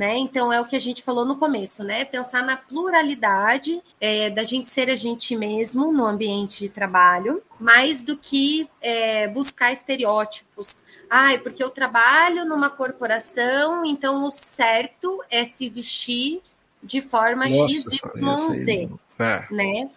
[0.00, 0.16] né?
[0.16, 2.06] Então é o que a gente falou no começo, né?
[2.06, 8.02] Pensar na pluralidade é, da gente ser a gente mesmo no ambiente de trabalho, mais
[8.02, 10.84] do que é, buscar estereótipos.
[11.10, 16.40] Ai, ah, porque eu trabalho numa corporação, então o certo é se vestir
[16.82, 18.00] de forma XYZ,
[19.18, 19.46] é.
[19.50, 19.90] né?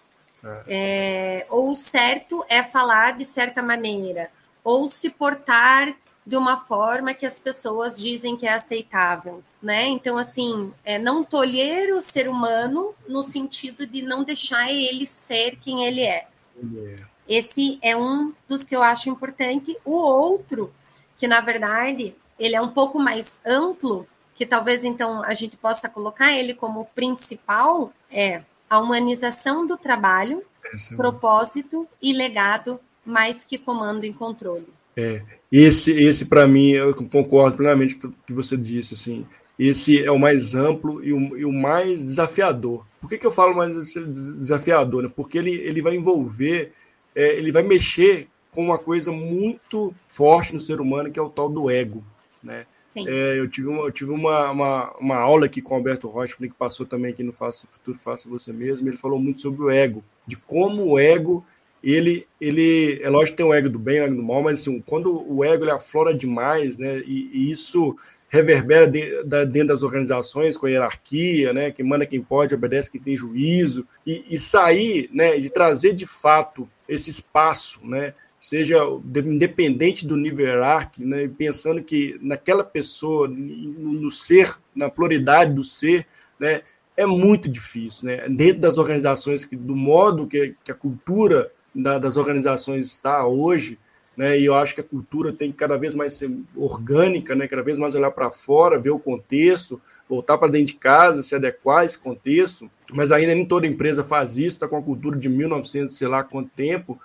[0.43, 0.63] É.
[0.67, 1.47] é.
[1.49, 4.29] ou o certo é falar de certa maneira,
[4.65, 9.87] ou se portar de uma forma que as pessoas dizem que é aceitável, né?
[9.87, 15.57] Então, assim, é não tolher o ser humano no sentido de não deixar ele ser
[15.57, 16.27] quem ele é.
[17.27, 19.77] Esse é um dos que eu acho importante.
[19.83, 20.73] O outro,
[21.17, 25.87] que na verdade ele é um pouco mais amplo, que talvez então a gente possa
[25.87, 33.57] colocar ele como principal, é a humanização do trabalho, Esse propósito e legado, mais que
[33.57, 34.67] comando e controle.
[34.95, 39.25] É, esse, esse para mim, eu concordo plenamente com o que você disse, assim,
[39.57, 42.85] esse é o mais amplo e o, e o mais desafiador.
[42.99, 45.03] Por que, que eu falo mais desafiador?
[45.03, 45.11] Né?
[45.15, 46.71] Porque ele, ele vai envolver,
[47.15, 51.29] é, ele vai mexer com uma coisa muito forte no ser humano, que é o
[51.29, 52.03] tal do ego.
[52.41, 52.65] Né?
[53.07, 56.35] É, eu tive, uma, eu tive uma, uma, uma, aula aqui com o Alberto Rocha,
[56.37, 59.69] que passou também aqui no Faça Futuro, Faça Você Mesmo, ele falou muito sobre o
[59.69, 61.45] ego, de como o ego
[61.83, 64.61] ele, ele é lógico que tem o ego do bem, o ego do mal, mas
[64.61, 67.95] assim, quando o ego ele aflora demais, né, e, e isso
[68.29, 72.89] reverbera de, da, dentro das organizações com a hierarquia, né, quem manda quem pode, obedece
[72.89, 78.79] quem tem juízo, e, e sair, né, de trazer de fato esse espaço, né, seja
[79.17, 86.07] independente do nível hierárquico, né, pensando que naquela pessoa, no, ser, na pluralidade do ser,
[86.39, 86.61] né,
[86.95, 91.97] é muito difícil, né, dentro das organizações, que, do modo que, que a cultura da,
[91.97, 93.77] das organizações está hoje,
[94.15, 94.39] né?
[94.39, 97.47] E eu acho que a cultura tem que cada vez mais ser orgânica, né?
[97.47, 101.35] Cada vez mais olhar para fora, ver o contexto, voltar para dentro de casa, se
[101.35, 102.69] adequar a esse contexto.
[102.93, 106.23] Mas ainda nem toda empresa faz isso, está com a cultura de 1900, sei lá
[106.23, 106.99] quanto tempo.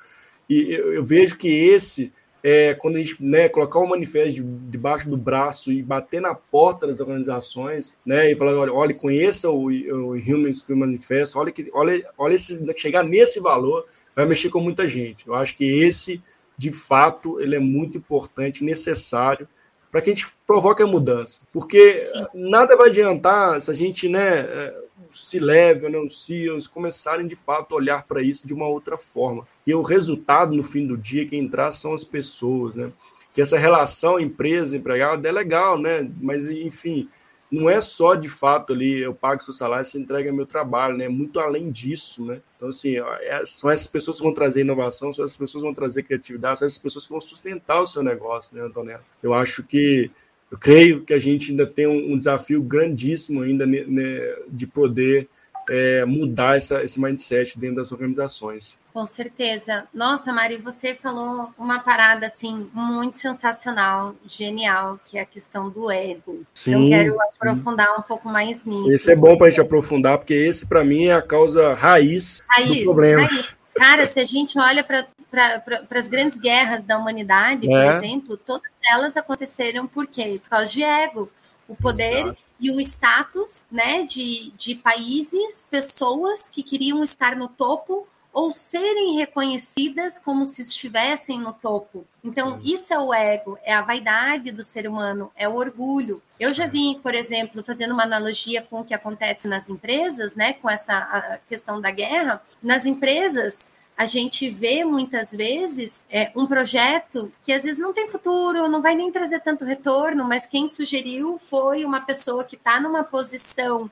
[0.48, 4.42] E eu, eu vejo que esse é, quando a gente né, colocar o manifesto de,
[4.42, 9.50] debaixo do braço e bater na porta das organizações, né, e falar, olha, olha conheça
[9.50, 13.86] o, o Human Skill Manifesto, olha, que, olha, olha esse, chegar nesse valor,
[14.18, 15.28] vai mexer com muita gente.
[15.28, 16.20] Eu acho que esse,
[16.56, 19.46] de fato, ele é muito importante, necessário
[19.92, 21.42] para que a gente provoque a mudança.
[21.52, 22.26] Porque Sim.
[22.34, 24.76] nada vai adiantar se a gente, né, é,
[25.08, 28.98] se leve, né, os CEOs começarem de fato a olhar para isso de uma outra
[28.98, 29.46] forma.
[29.64, 32.90] E o resultado no fim do dia, quem entrar são as pessoas, né?
[33.32, 36.10] Que essa relação empresa-empregado é legal, né?
[36.20, 37.08] Mas, enfim,
[37.50, 41.08] não é só de fato ali eu pago seu salário, você entrega meu trabalho, né?
[41.08, 42.40] Muito além disso, né?
[42.56, 45.74] Então, assim, é, são essas pessoas que vão trazer inovação, são essas pessoas que vão
[45.74, 49.02] trazer criatividade, são essas pessoas que vão sustentar o seu negócio, né, Antonella?
[49.22, 50.10] Eu acho que,
[50.50, 55.28] eu creio que a gente ainda tem um, um desafio grandíssimo ainda né, de poder
[55.70, 58.78] é, mudar essa, esse mindset dentro das organizações.
[58.92, 59.84] Com certeza.
[59.94, 65.90] Nossa, Mari, você falou uma parada assim muito sensacional, genial, que é a questão do
[65.90, 66.42] ego.
[66.54, 68.00] Sim, Eu quero aprofundar sim.
[68.00, 68.88] um pouco mais nisso.
[68.88, 72.42] Esse é bom para a gente aprofundar, porque esse para mim é a causa raiz,
[72.48, 73.26] raiz do problema.
[73.26, 73.54] Raiz.
[73.74, 77.70] Cara, se a gente olha para para as grandes guerras da humanidade, é.
[77.70, 80.40] por exemplo, todas elas aconteceram por quê?
[80.42, 81.30] Por causa de ego.
[81.68, 87.48] O poder Exato e o status né, de, de países, pessoas que queriam estar no
[87.48, 92.06] topo ou serem reconhecidas como se estivessem no topo.
[92.22, 92.60] Então, uhum.
[92.62, 96.22] isso é o ego, é a vaidade do ser humano, é o orgulho.
[96.38, 100.52] Eu já vi, por exemplo, fazendo uma analogia com o que acontece nas empresas, né,
[100.52, 107.32] com essa questão da guerra, nas empresas a gente vê muitas vezes é, um projeto
[107.42, 111.36] que às vezes não tem futuro, não vai nem trazer tanto retorno, mas quem sugeriu
[111.36, 113.90] foi uma pessoa que está numa posição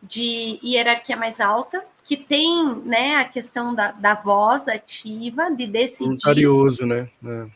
[0.00, 6.04] de hierarquia mais alta, que tem né, a questão da, da voz ativa, de decidir.
[6.06, 7.08] Voluntarioso, né?
[7.26, 7.46] É.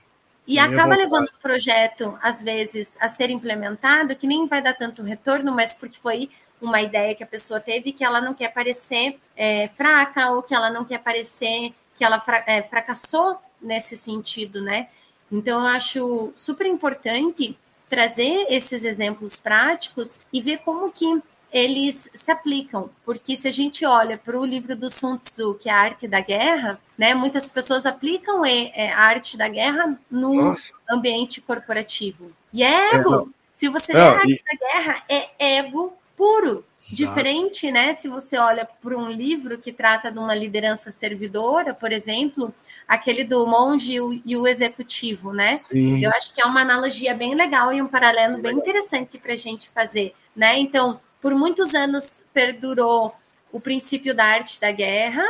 [0.45, 5.05] E acaba levando o projeto, às vezes, a ser implementado, que nem vai dar tanto
[5.05, 6.29] retorno, mas porque foi
[6.61, 10.53] uma ideia que a pessoa teve que ela não quer parecer é, fraca ou que
[10.53, 14.89] ela não quer parecer que ela é, fracassou nesse sentido, né?
[15.31, 17.57] Então, eu acho super importante
[17.89, 23.85] trazer esses exemplos práticos e ver como que eles se aplicam, porque se a gente
[23.85, 27.49] olha para o livro do Sun Tzu, que é a arte da guerra, né, muitas
[27.51, 30.73] pessoas aplicam é, a arte da guerra no Nossa.
[30.91, 32.33] ambiente corporativo.
[32.53, 33.29] E é ego.
[33.29, 34.43] É, se você vê a arte e...
[34.43, 36.65] da guerra, é ego puro.
[36.79, 36.95] Exato.
[36.95, 37.93] Diferente, né?
[37.93, 42.55] Se você olha para um livro que trata de uma liderança servidora, por exemplo,
[42.87, 45.57] aquele do monge e o, executivo, né?
[45.57, 46.05] Sim.
[46.05, 49.37] Eu acho que é uma analogia bem legal e um paralelo bem interessante para a
[49.37, 50.57] gente fazer, né?
[50.61, 53.13] Então, por muitos anos perdurou
[53.51, 55.25] o princípio da arte da guerra,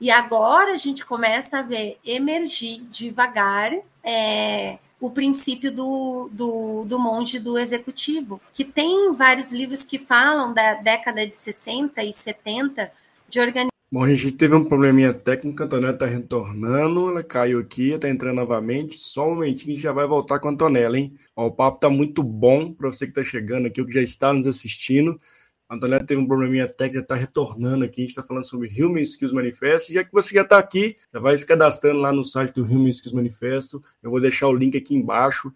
[0.00, 6.98] e agora a gente começa a ver emergir devagar é, o princípio do, do, do
[6.98, 12.90] monge do executivo, que tem vários livros que falam da década de 60 e 70
[13.28, 13.68] de organização.
[13.92, 18.08] Bom, a gente teve um probleminha técnico, a Antonella está retornando, ela caiu aqui, está
[18.08, 18.96] entrando novamente.
[18.96, 21.12] Só um momentinho já vai voltar com a Antonella, hein?
[21.36, 24.00] Ó, o papo está muito bom para você que está chegando aqui, ou que já
[24.00, 25.20] está nos assistindo.
[25.68, 28.00] A Antonella teve um probleminha técnico, está retornando aqui.
[28.00, 29.92] A gente está falando sobre Human Skills Manifesto.
[29.92, 32.90] Já que você já está aqui, já vai se cadastrando lá no site do Human
[32.90, 33.82] Skills Manifesto.
[34.02, 35.52] Eu vou deixar o link aqui embaixo.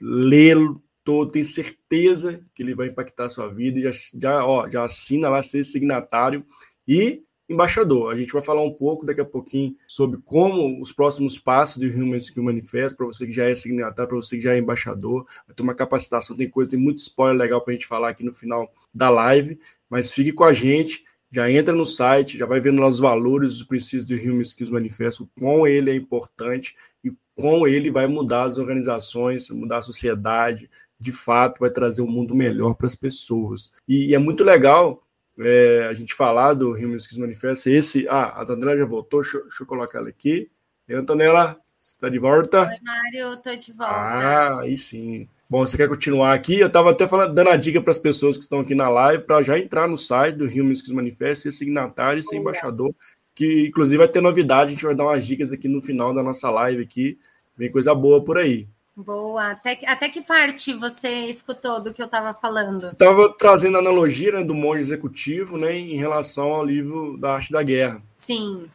[0.00, 3.80] Lê-lo todo, tenho certeza que ele vai impactar a sua vida.
[3.80, 6.44] Já, já, ó, já assina lá, ser signatário.
[6.88, 8.14] E embaixador.
[8.14, 11.86] A gente vai falar um pouco daqui a pouquinho sobre como os próximos passos do
[11.86, 15.26] Human Skill Manifesto, para você que já é signatário, para você que já é embaixador.
[15.46, 18.22] Vai ter uma capacitação, tem coisa, tem muito spoiler legal para a gente falar aqui
[18.22, 19.58] no final da live,
[19.88, 21.04] mas fique com a gente.
[21.32, 24.70] Já entra no site, já vai vendo lá os valores, os princípios do Human Skills
[24.70, 30.68] Manifesto, com ele é importante e com ele vai mudar as organizações, mudar a sociedade,
[30.98, 33.70] de fato vai trazer um mundo melhor para as pessoas.
[33.88, 35.02] E, e é muito legal
[35.40, 37.70] é, a gente falar do Rio Skills Manifesto.
[37.70, 40.50] Esse, ah, a Antonella já voltou, deixa, deixa eu colocar ela aqui.
[40.88, 42.62] E Antonella, você está de volta?
[42.62, 43.92] Oi, Mário, estou de volta.
[43.92, 45.28] Ah, aí sim.
[45.48, 46.60] Bom, você quer continuar aqui?
[46.60, 49.24] Eu estava até falando, dando a dica para as pessoas que estão aqui na live
[49.24, 52.94] para já entrar no site do Rio Skills Manifesto, ser signatário e ser embaixador,
[53.34, 56.22] que inclusive vai ter novidade, a gente vai dar umas dicas aqui no final da
[56.22, 57.18] nossa live aqui.
[57.56, 58.68] Vem coisa boa por aí.
[59.04, 59.52] Boa.
[59.52, 62.84] Até, até que parte você escutou do que eu estava falando?
[62.84, 67.52] Estava trazendo a analogia né, do monge executivo né, em relação ao livro da Arte
[67.52, 68.02] da Guerra.
[68.16, 68.66] Sim.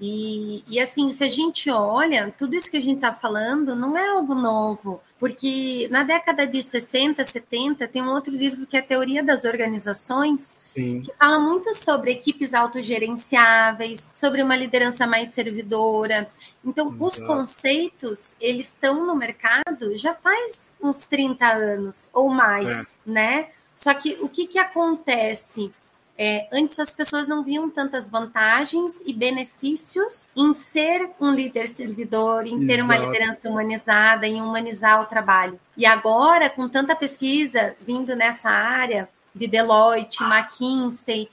[0.00, 3.96] E, e assim, se a gente olha, tudo isso que a gente está falando não
[3.96, 8.80] é algo novo, porque na década de 60, 70, tem um outro livro que é
[8.80, 11.02] a Teoria das Organizações, Sim.
[11.02, 16.28] que fala muito sobre equipes autogerenciáveis, sobre uma liderança mais servidora.
[16.64, 17.04] Então, Exato.
[17.04, 23.10] os conceitos, eles estão no mercado já faz uns 30 anos ou mais, é.
[23.10, 23.48] né?
[23.74, 25.72] Só que o que, que acontece?
[26.18, 32.46] É, antes as pessoas não viam tantas vantagens e benefícios em ser um líder servidor,
[32.46, 32.84] em ter Exato.
[32.84, 35.60] uma liderança humanizada, em humanizar o trabalho.
[35.76, 41.28] E agora, com tanta pesquisa vindo nessa área de Deloitte, McKinsey,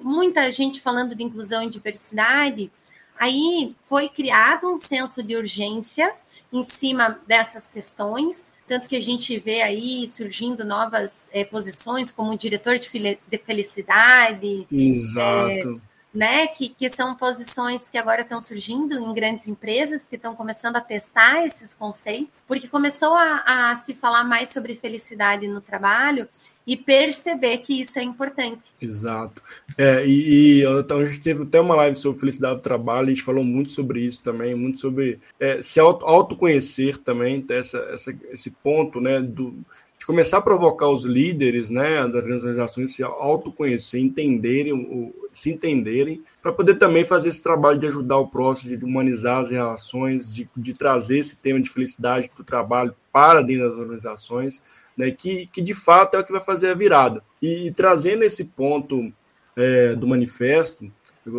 [0.00, 2.72] muita gente falando de inclusão e diversidade,
[3.16, 6.12] aí foi criado um senso de urgência
[6.52, 12.36] em cima dessas questões, tanto que a gente vê aí surgindo novas é, posições, como
[12.36, 14.66] diretor de, de felicidade.
[14.70, 15.82] Exato.
[15.84, 20.34] É, né, que, que são posições que agora estão surgindo em grandes empresas que estão
[20.34, 25.60] começando a testar esses conceitos, porque começou a, a se falar mais sobre felicidade no
[25.60, 26.28] trabalho
[26.68, 28.74] e perceber que isso é importante.
[28.78, 29.42] Exato.
[29.78, 33.10] É, e, e então, a gente teve até uma live sobre felicidade do trabalho, a
[33.10, 38.14] gente falou muito sobre isso também, muito sobre é, se auto, autoconhecer também, essa, essa,
[38.30, 39.56] esse ponto né, do,
[39.98, 46.22] de começar a provocar os líderes né, das organizações se autoconhecer, entenderem, o, se entenderem,
[46.42, 50.46] para poder também fazer esse trabalho de ajudar o próximo, de humanizar as relações, de,
[50.54, 54.60] de trazer esse tema de felicidade do trabalho para dentro das organizações
[54.98, 57.22] né, que, que de fato é o que vai fazer a virada.
[57.40, 59.12] E, trazendo esse ponto
[59.56, 60.90] é, do manifesto,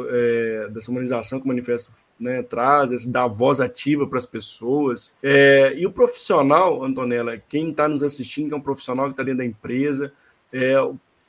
[0.10, 5.12] é, dessa humanização que o manifesto né, traz, da voz ativa para as pessoas.
[5.22, 9.24] É, e o profissional, Antonella, quem está nos assistindo, que é um profissional que está
[9.24, 10.14] dentro da empresa,
[10.54, 10.76] é,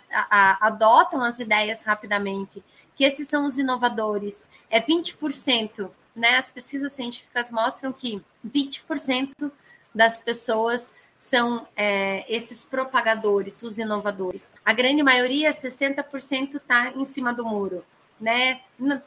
[0.61, 2.63] adotam as ideias rapidamente,
[2.95, 9.51] que esses são os inovadores, é 20%, né, as pesquisas científicas mostram que 20%
[9.95, 14.59] das pessoas são é, esses propagadores, os inovadores.
[14.65, 17.85] A grande maioria, 60%, está em cima do muro,
[18.21, 18.61] né?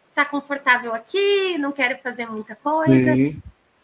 [0.09, 3.13] Está confortável aqui, não quer fazer muita coisa.
[3.13, 3.41] Sim.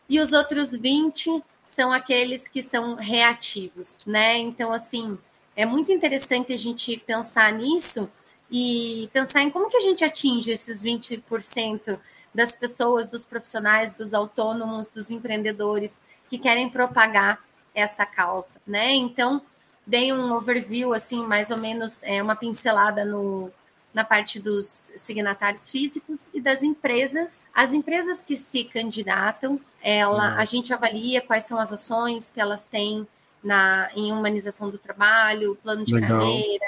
[0.10, 4.38] E os outros 20 são aqueles que são reativos, né?
[4.38, 5.18] Então, assim,
[5.56, 8.12] é muito interessante a gente pensar nisso
[8.52, 11.98] e pensar em como que a gente atinge esses 20%
[12.36, 17.40] das pessoas, dos profissionais, dos autônomos, dos empreendedores que querem propagar
[17.74, 18.92] essa causa, né?
[18.92, 19.42] Então,
[19.88, 23.52] dei um overview, assim, mais ou menos, é, uma pincelada no,
[23.94, 24.66] na parte dos
[24.96, 27.48] signatários físicos e das empresas.
[27.54, 30.40] As empresas que se candidatam, ela, uhum.
[30.40, 33.08] a gente avalia quais são as ações que elas têm
[33.44, 36.20] na, em humanização do trabalho, plano de Legal.
[36.20, 36.66] carreira,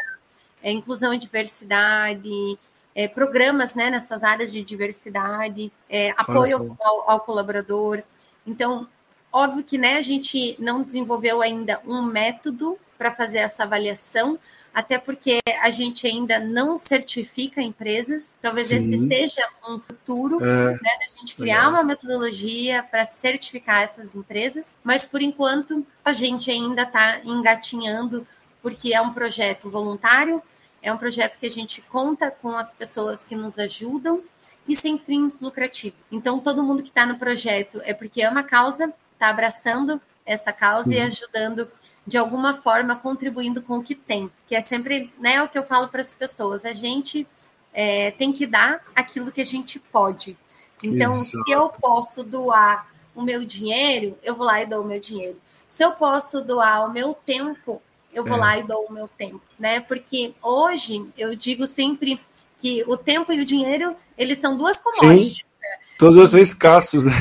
[0.61, 2.59] é, inclusão e diversidade,
[2.93, 8.01] é, programas né, nessas áreas de diversidade, é, apoio ao, ao, colaborador.
[8.45, 8.87] Então,
[9.31, 14.39] óbvio que né, a gente não desenvolveu ainda um método para fazer essa avaliação,
[14.75, 18.37] até porque a gente ainda não certifica empresas.
[18.41, 18.75] Talvez Sim.
[18.75, 21.71] esse seja um futuro é, né, da gente criar legal.
[21.71, 28.27] uma metodologia para certificar essas empresas, mas por enquanto a gente ainda está engatinhando,
[28.61, 30.43] porque é um projeto voluntário,
[30.81, 34.21] é um projeto que a gente conta com as pessoas que nos ajudam
[34.67, 35.99] e sem fins lucrativos.
[36.11, 40.51] Então, todo mundo que está no projeto é porque ama a causa, está abraçando essa
[40.51, 40.95] causa Sim.
[40.95, 41.67] e ajudando
[42.05, 45.63] de alguma forma, contribuindo com o que tem, que é sempre né, o que eu
[45.63, 47.27] falo para as pessoas: a gente
[47.73, 50.37] é, tem que dar aquilo que a gente pode.
[50.83, 51.43] Então, Exato.
[51.43, 55.37] se eu posso doar o meu dinheiro, eu vou lá e dou o meu dinheiro.
[55.67, 57.81] Se eu posso doar o meu tempo,
[58.13, 58.39] eu vou é.
[58.39, 59.79] lá e dou o meu tempo, né?
[59.79, 62.19] Porque hoje eu digo sempre
[62.59, 65.37] que o tempo e o dinheiro, eles são duas commodities.
[65.37, 65.69] Né?
[65.97, 67.13] Todos são escassos, né?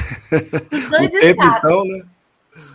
[0.70, 1.20] Os dois o escassos.
[1.20, 2.04] Tempo, então, né?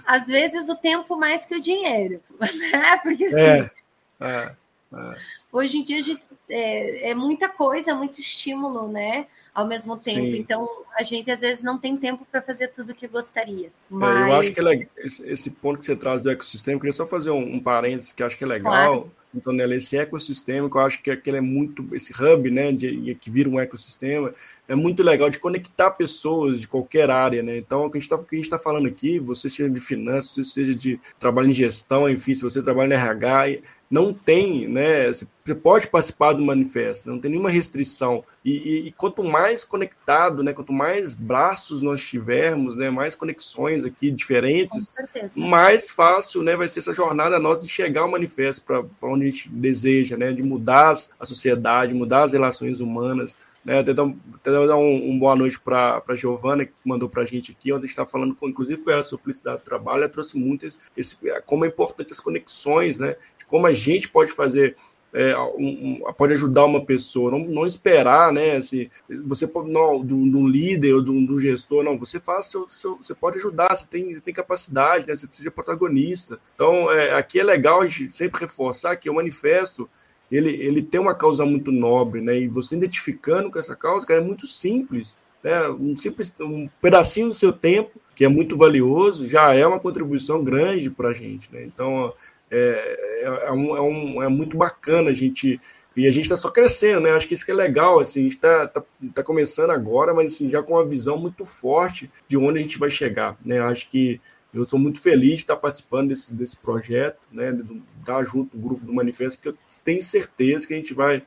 [0.06, 2.98] Às vezes o tempo mais que o dinheiro, né?
[3.02, 3.72] Porque assim, é,
[4.20, 4.52] é,
[4.94, 5.16] é.
[5.52, 9.28] hoje em dia a gente, é, é, muita coisa, muito estímulo, né?
[9.54, 10.20] Ao mesmo tempo.
[10.20, 10.38] Sim.
[10.38, 13.72] Então a gente às vezes não tem tempo para fazer tudo o que gostaria.
[13.90, 14.18] Mas...
[14.18, 17.06] É, eu acho que esse, esse, ponto que você traz do ecossistema, eu queria só
[17.06, 18.72] fazer um, um parênteses que acho que é legal.
[18.72, 19.12] Claro.
[19.34, 23.16] Então, esse ecossistema, que eu acho que, que ele é muito, esse hub, né, de,
[23.16, 24.34] que vira um ecossistema,
[24.70, 27.58] é muito legal de conectar pessoas de qualquer área, né?
[27.58, 30.76] Então, o que a gente está tá falando aqui, você seja de finanças, você seja
[30.76, 35.08] de trabalho em gestão, enfim, se você trabalha no RH, não tem, né?
[35.08, 38.24] Você pode participar do manifesto, não tem nenhuma restrição.
[38.46, 40.54] E, e, e, quanto mais conectado, né?
[40.54, 42.92] Quanto mais braços nós tivermos, né?
[42.92, 44.94] Mais conexões aqui diferentes,
[45.36, 46.56] mais fácil, né?
[46.56, 50.32] Vai ser essa jornada nossa de chegar ao manifesto para onde a gente deseja, né?
[50.32, 53.36] De mudar a sociedade, mudar as relações humanas.
[53.64, 57.51] Né, até dar, um, um boa noite para a Giovana, que mandou para a gente
[57.51, 60.66] aqui, onde está falando, com, inclusive foi a sua felicidade do trabalho, ela trouxe muito
[60.95, 64.78] esse, como é importante as conexões, né, de como a gente pode fazer
[65.14, 68.57] é, um, um, pode ajudar uma pessoa, não, não esperar, né?
[68.57, 68.89] Assim,
[69.26, 72.97] você pode, não, do, do líder ou do, do, gestor, não, você faz seu, seu,
[72.97, 75.16] você pode ajudar, você tem, você tem capacidade, né?
[75.16, 76.39] Você precisa ser protagonista.
[76.53, 79.89] Então, é, aqui é legal a gente sempre reforçar que o manifesto
[80.32, 82.38] ele, ele tem uma causa muito nobre, né?
[82.38, 85.16] E você identificando com essa causa, cara, é muito simples.
[85.44, 85.70] Né?
[85.70, 90.44] Um simples um pedacinho do seu tempo, que é muito valioso, já é uma contribuição
[90.44, 91.64] grande para a gente, né?
[91.64, 92.14] Então,
[92.52, 95.60] é, é, é, um, é, um, é muito bacana a gente
[95.96, 97.12] e a gente está só crescendo, né?
[97.12, 100.34] Acho que isso que é legal, assim, a gente está tá, tá, começando agora, mas
[100.34, 103.60] assim, já com uma visão muito forte de onde a gente vai chegar, né?
[103.60, 104.22] Acho que
[104.54, 107.64] eu sou muito feliz de estar participando desse, desse projeto, né, de
[108.00, 111.22] estar junto do grupo do Manifesto, porque eu tenho certeza que a gente vai,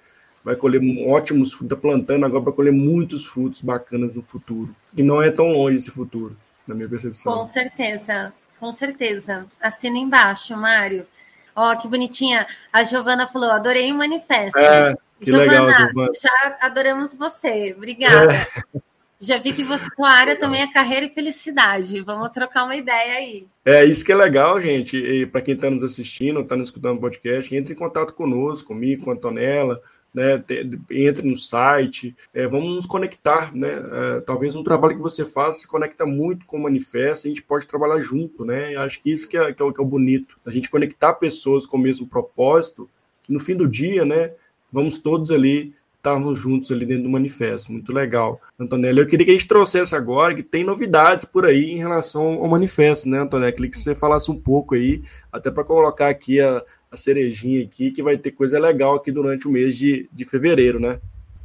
[0.45, 4.75] vai colher ótimos frutos, está plantando agora para colher muitos frutos bacanas no futuro.
[4.97, 7.33] E não é tão longe esse futuro, na minha percepção.
[7.33, 9.47] Com certeza, com certeza.
[9.61, 11.07] Assina embaixo, Mário.
[11.55, 12.47] Ó, oh, que bonitinha.
[12.73, 14.59] A Giovana falou: adorei o manifesto.
[14.59, 17.75] É, que Giovana, legal, Giovana, já adoramos você.
[17.77, 18.35] Obrigada.
[18.35, 18.92] É.
[19.23, 22.01] Já vi que você, sua área também é carreira e felicidade.
[22.01, 23.47] Vamos trocar uma ideia aí.
[23.65, 24.97] É isso que é legal, gente.
[24.97, 28.67] E para quem está nos assistindo, está nos escutando o podcast, entre em contato conosco,
[28.67, 29.81] comigo, com a Antonella,
[30.13, 30.43] né?
[30.91, 33.69] Entre no site, é, vamos nos conectar, né?
[33.71, 37.45] É, talvez um trabalho que você faça se conecta muito com o manifesto, a gente
[37.45, 38.75] pode trabalhar junto, né?
[38.77, 41.65] acho que isso que é, que é, que é o bonito, a gente conectar pessoas
[41.65, 42.91] com o mesmo propósito,
[43.29, 44.33] no fim do dia, né?
[44.71, 45.73] Vamos todos ali
[46.03, 47.71] estarmos juntos ali dentro do manifesto.
[47.71, 48.41] Muito legal.
[48.59, 52.43] Antonella, eu queria que a gente trouxesse agora que tem novidades por aí em relação
[52.43, 53.53] ao manifesto, né, Antonella?
[53.53, 55.01] Queria que você falasse um pouco aí,
[55.33, 59.47] até para colocar aqui a, a cerejinha aqui, que vai ter coisa legal aqui durante
[59.47, 60.99] o mês de, de fevereiro, né?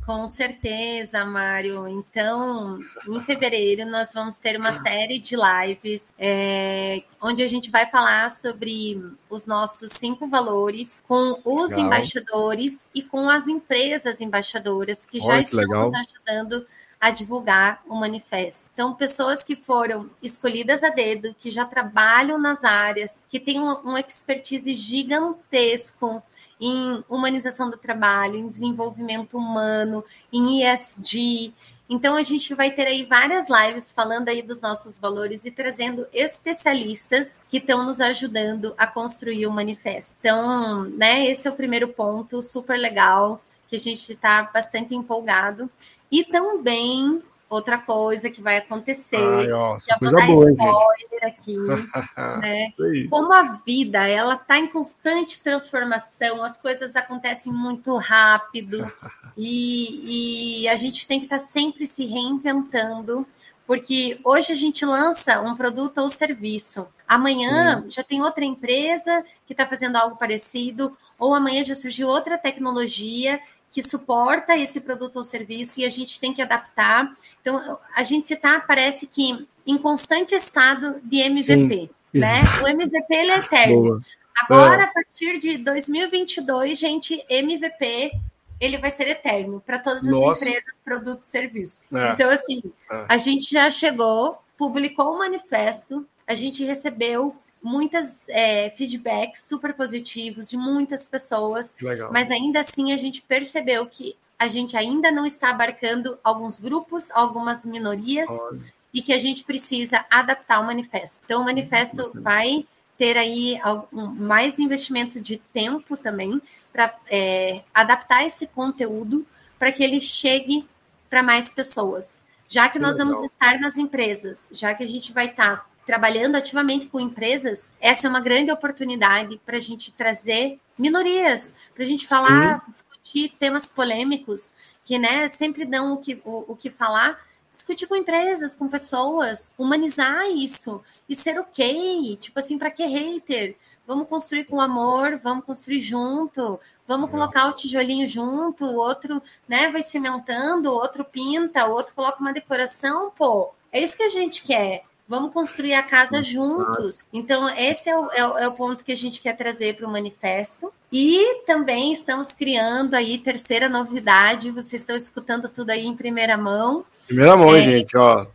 [0.07, 1.85] Com certeza, Mário.
[1.85, 7.85] Então, em fevereiro, nós vamos ter uma série de lives é, onde a gente vai
[7.85, 11.85] falar sobre os nossos cinco valores com os legal.
[11.85, 16.65] embaixadores e com as empresas embaixadoras que Olha, já estão nos ajudando
[17.01, 18.69] a divulgar o manifesto.
[18.73, 23.91] Então, pessoas que foram escolhidas a dedo, que já trabalham nas áreas, que têm um,
[23.91, 26.23] um expertise gigantesco
[26.59, 31.53] em humanização do trabalho, em desenvolvimento humano, em ESG.
[31.89, 36.05] Então a gente vai ter aí várias lives falando aí dos nossos valores e trazendo
[36.11, 40.17] especialistas que estão nos ajudando a construir o manifesto.
[40.19, 43.41] Então, né, esse é o primeiro ponto, super legal.
[43.69, 45.69] que a gente está bastante empolgado.
[46.09, 49.17] E também outra coisa que vai acontecer.
[49.17, 51.55] Ai, ó, já vou dar boa, spoiler aqui,
[52.41, 52.73] né?
[53.09, 58.91] Como a vida ela está em constante transformação, as coisas acontecem muito rápido
[59.37, 63.25] e, e a gente tem que estar tá sempre se reinventando,
[63.65, 66.87] porque hoje a gente lança um produto ou serviço.
[67.07, 67.91] Amanhã Sim.
[67.91, 73.39] já tem outra empresa que está fazendo algo parecido, ou amanhã já surgiu outra tecnologia
[73.71, 77.15] que suporta esse produto ou serviço e a gente tem que adaptar.
[77.41, 82.27] Então, a gente está, parece que, em constante estado de MVP, Sim, né?
[82.63, 83.81] O MVP ele é eterno.
[83.81, 84.01] Boa.
[84.39, 84.85] Agora, é.
[84.85, 88.11] a partir de 2022, gente, MVP
[88.59, 90.43] ele vai ser eterno para todas as Nossa.
[90.43, 91.85] empresas, produtos e serviços.
[91.93, 92.13] É.
[92.13, 92.61] Então, assim,
[92.91, 93.05] é.
[93.07, 99.73] a gente já chegou, publicou o um manifesto, a gente recebeu muitas é, feedbacks super
[99.73, 102.11] positivos de muitas pessoas, Legal.
[102.11, 107.09] mas ainda assim a gente percebeu que a gente ainda não está abarcando alguns grupos,
[107.11, 108.61] algumas minorias Olha.
[108.93, 111.23] e que a gente precisa adaptar o manifesto.
[111.25, 112.21] Então, o manifesto uhum.
[112.21, 112.65] vai
[112.97, 116.41] ter aí algum, mais investimento de tempo também
[116.71, 119.25] para é, adaptar esse conteúdo
[119.57, 120.67] para que ele chegue
[121.09, 122.23] para mais pessoas.
[122.47, 123.11] Já que, que nós legal.
[123.11, 127.73] vamos estar nas empresas, já que a gente vai estar tá trabalhando ativamente com empresas,
[127.79, 132.71] essa é uma grande oportunidade para a gente trazer minorias, para a gente falar, Sim.
[132.73, 137.17] discutir temas polêmicos que né, sempre dão o que, o, o que falar,
[137.55, 142.17] discutir com empresas, com pessoas, humanizar isso e ser ok.
[142.17, 143.55] Tipo assim, para que hater?
[143.87, 149.71] Vamos construir com amor, vamos construir junto, vamos colocar o tijolinho junto, o outro né,
[149.71, 153.53] vai cimentando, o outro pinta, o outro coloca uma decoração, pô.
[153.71, 154.83] É isso que a gente quer.
[155.07, 157.07] Vamos construir a casa juntos.
[157.13, 159.87] Então, esse é o, é o, é o ponto que a gente quer trazer para
[159.87, 160.71] o manifesto.
[160.91, 164.51] E também estamos criando aí terceira novidade.
[164.51, 166.83] Vocês estão escutando tudo aí em primeira mão.
[167.05, 167.61] Primeira mão, é...
[167.61, 168.27] gente, ó.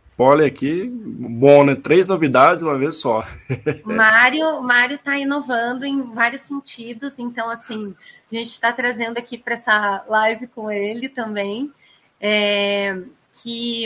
[0.45, 1.75] Aqui, bom, né?
[1.75, 3.25] Três novidades uma vez só.
[3.83, 7.93] Mário, Mário está inovando em vários sentidos, então assim,
[8.31, 11.69] a gente está trazendo aqui para essa live com ele também,
[12.21, 13.01] é,
[13.33, 13.85] que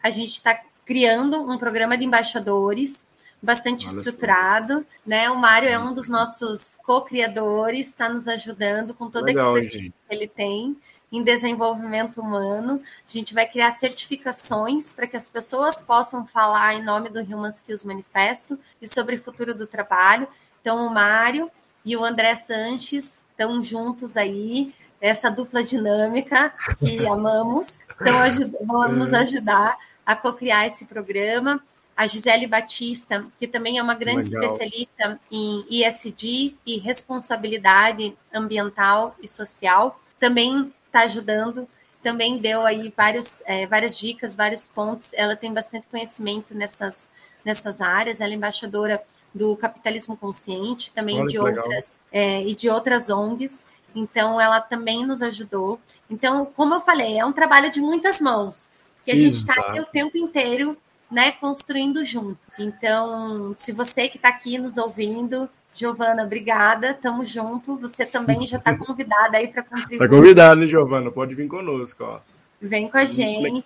[0.00, 0.60] a gente está
[0.92, 3.08] criando um programa de embaixadores
[3.42, 4.86] bastante Olha estruturado, assim.
[5.06, 5.30] né?
[5.30, 9.84] O Mário é um dos nossos co-criadores, está nos ajudando com toda Legal, a expertise
[9.84, 9.94] gente.
[10.06, 10.76] que ele tem
[11.10, 12.82] em desenvolvimento humano.
[13.08, 17.48] A gente vai criar certificações para que as pessoas possam falar em nome do Human
[17.48, 20.28] Skills Manifesto e sobre o futuro do trabalho.
[20.60, 21.50] Então, o Mário
[21.86, 29.14] e o André Sanches estão juntos aí, essa dupla dinâmica que amamos, então vão nos
[29.14, 31.62] ajudar a co-criar esse programa.
[31.96, 34.44] A Gisele Batista, que também é uma grande Legal.
[34.44, 41.68] especialista em ISD e responsabilidade ambiental e social, também está ajudando,
[42.02, 45.12] também deu aí vários, é, várias dicas, vários pontos.
[45.14, 47.12] Ela tem bastante conhecimento nessas,
[47.44, 49.02] nessas áreas, ela é embaixadora
[49.34, 53.66] do capitalismo consciente, também Olha, de outras é, e de outras ONGs.
[53.94, 55.78] Então, ela também nos ajudou.
[56.10, 58.72] Então, como eu falei, é um trabalho de muitas mãos
[59.04, 60.76] que a gente está o tempo inteiro,
[61.10, 62.40] né, construindo junto.
[62.58, 67.76] Então, se você que está aqui nos ouvindo, Giovana, obrigada, tamo junto.
[67.76, 69.96] Você também já está convidada aí para contribuir.
[69.96, 71.10] Está convidada, né, Giovana?
[71.10, 72.20] Pode vir conosco, ó.
[72.62, 73.64] Vem com a gente.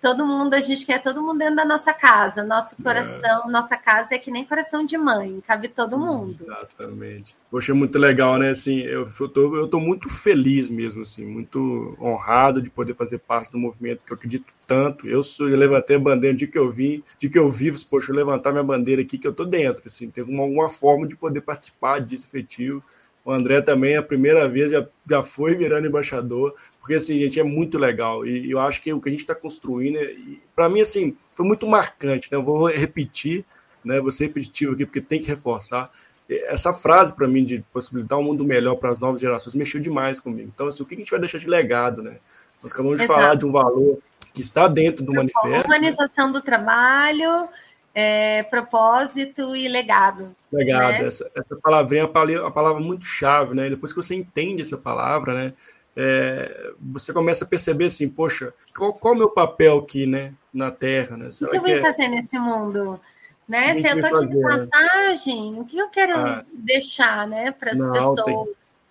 [0.00, 2.42] Todo mundo, a gente quer todo mundo dentro da nossa casa.
[2.42, 2.82] Nosso é.
[2.82, 3.52] coração, é.
[3.52, 6.28] nossa casa é que nem coração de mãe, cabe todo mundo.
[6.28, 7.36] Exatamente.
[7.48, 8.50] Poxa, muito legal, né?
[8.50, 13.52] Assim, eu, tô, eu tô muito feliz mesmo, assim, muito honrado de poder fazer parte
[13.52, 15.06] do movimento que eu acredito tanto.
[15.06, 18.10] Eu, sou, eu levantei a bandeira de que eu vim, de que eu vivo, poxa,
[18.10, 21.14] eu levantar minha bandeira aqui que eu tô dentro, assim, tem alguma, alguma forma de
[21.14, 22.82] poder participar disso efetivo.
[23.24, 27.44] O André também, a primeira vez, já, já foi virando embaixador, porque, assim, gente, é
[27.44, 28.26] muito legal.
[28.26, 30.14] E eu acho que o que a gente está construindo, é,
[30.56, 32.36] para mim, assim, foi muito marcante, né?
[32.36, 33.44] Eu vou repetir,
[33.84, 34.00] né?
[34.00, 35.90] Vou ser repetitivo aqui, porque tem que reforçar.
[36.28, 40.18] Essa frase, para mim, de possibilitar um mundo melhor para as novas gerações, mexeu demais
[40.18, 40.50] comigo.
[40.52, 42.16] Então, assim, o que a gente vai deixar de legado, né?
[42.60, 43.20] Nós acabamos de Exato.
[43.20, 43.98] falar de um valor
[44.32, 45.66] que está dentro do manifesto.
[45.66, 47.48] Humanização do trabalho,
[47.94, 50.34] é, propósito e legado.
[50.52, 51.06] Legado, né?
[51.06, 53.68] essa, essa palavrinha é uma palavra muito chave, né?
[53.68, 55.52] Depois que você entende essa palavra, né?
[55.94, 60.32] É, você começa a perceber assim, poxa, qual, qual é o meu papel aqui, né,
[60.52, 61.28] na Terra, né?
[61.28, 61.82] o que eu vim é...
[61.82, 62.98] fazer nesse mundo?
[63.46, 63.74] Né?
[63.74, 64.42] Se eu estou aqui de né?
[64.42, 68.48] passagem, o que eu quero ah, deixar, né, para as pessoas?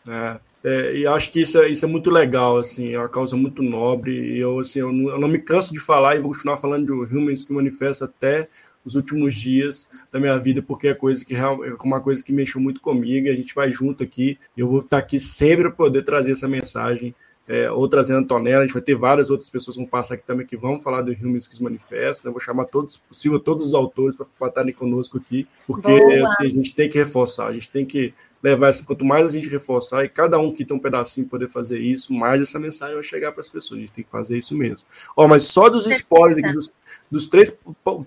[0.07, 3.35] É, é, e acho que isso é, isso é muito legal, assim, é uma causa
[3.35, 6.31] muito nobre, e eu, assim, eu não, eu não me canso de falar e vou
[6.31, 8.47] continuar falando do Humans que manifesta até
[8.84, 11.47] os últimos dias da minha vida, porque é coisa que é
[11.84, 14.97] uma coisa que mexeu muito comigo, e a gente vai junto aqui, eu vou estar
[14.97, 17.13] aqui sempre para poder trazer essa mensagem
[17.47, 20.13] é, ou trazendo a Antonella, a gente vai ter várias outras pessoas que vão passar
[20.13, 22.29] aqui também que vão falar do Human Skills Manifesto, né?
[22.29, 26.49] Eu vou chamar todos, possível, todos os autores para estarem conosco aqui, porque assim, a
[26.49, 30.03] gente tem que reforçar, a gente tem que levar essa, quanto mais a gente reforçar
[30.03, 33.31] e cada um que tem um pedacinho poder fazer isso, mais essa mensagem vai chegar
[33.31, 33.77] para as pessoas.
[33.77, 34.85] A gente tem que fazer isso mesmo.
[35.15, 36.73] Ó, mas só dos spoilers aqui, dos,
[37.09, 37.55] dos três,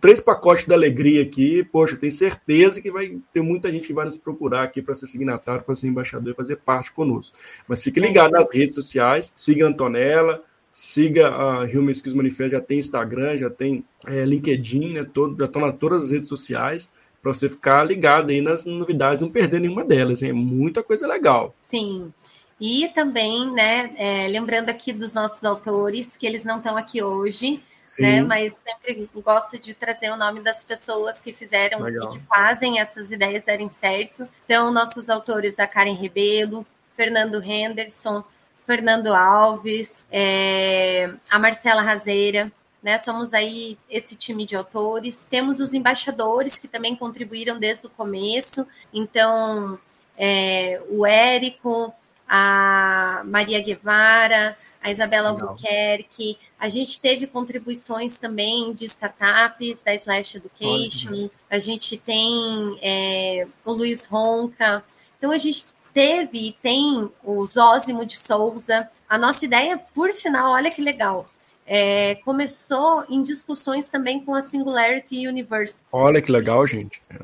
[0.00, 4.04] três pacotes da alegria aqui, poxa, tenho certeza que vai ter muita gente que vai
[4.04, 7.32] nos procurar aqui para ser signatário, para ser embaixador e fazer parte conosso.
[7.68, 12.50] Mas fique é ligado nas redes sociais, siga a Antonella, siga a Human Skills Manifest,
[12.50, 16.28] já tem Instagram, já tem é, LinkedIn, né, todo, já estão nas todas as redes
[16.28, 16.90] sociais
[17.24, 20.22] para você ficar ligado aí nas novidades, não perder nenhuma delas.
[20.22, 21.54] É muita coisa legal.
[21.58, 22.12] Sim.
[22.60, 27.62] E também, né, é, lembrando aqui dos nossos autores, que eles não estão aqui hoje,
[27.98, 32.08] né, mas sempre gosto de trazer o nome das pessoas que fizeram legal.
[32.08, 34.28] e que fazem essas ideias darem certo.
[34.44, 38.22] Então, nossos autores, a Karen Rebelo, Fernando Henderson,
[38.66, 42.52] Fernando Alves, é, a Marcela Razeira,
[42.84, 42.98] né?
[42.98, 45.26] Somos aí esse time de autores.
[45.28, 48.68] Temos os embaixadores que também contribuíram desde o começo.
[48.92, 49.78] Então,
[50.18, 51.94] é, o Érico,
[52.28, 55.48] a Maria Guevara, a Isabela Legal.
[55.48, 56.36] Albuquerque.
[56.60, 61.30] A gente teve contribuições também de startups da Slash Education.
[61.48, 64.84] A gente tem é, o Luiz Ronca.
[65.16, 65.64] Então, a gente
[65.94, 68.90] teve e tem o Zósimo de Souza.
[69.08, 71.26] A nossa ideia, por sinal, olha que legal
[71.66, 75.86] é, começou em discussões também com a Singularity University.
[75.90, 77.00] Olha que legal, gente.
[77.08, 77.16] É,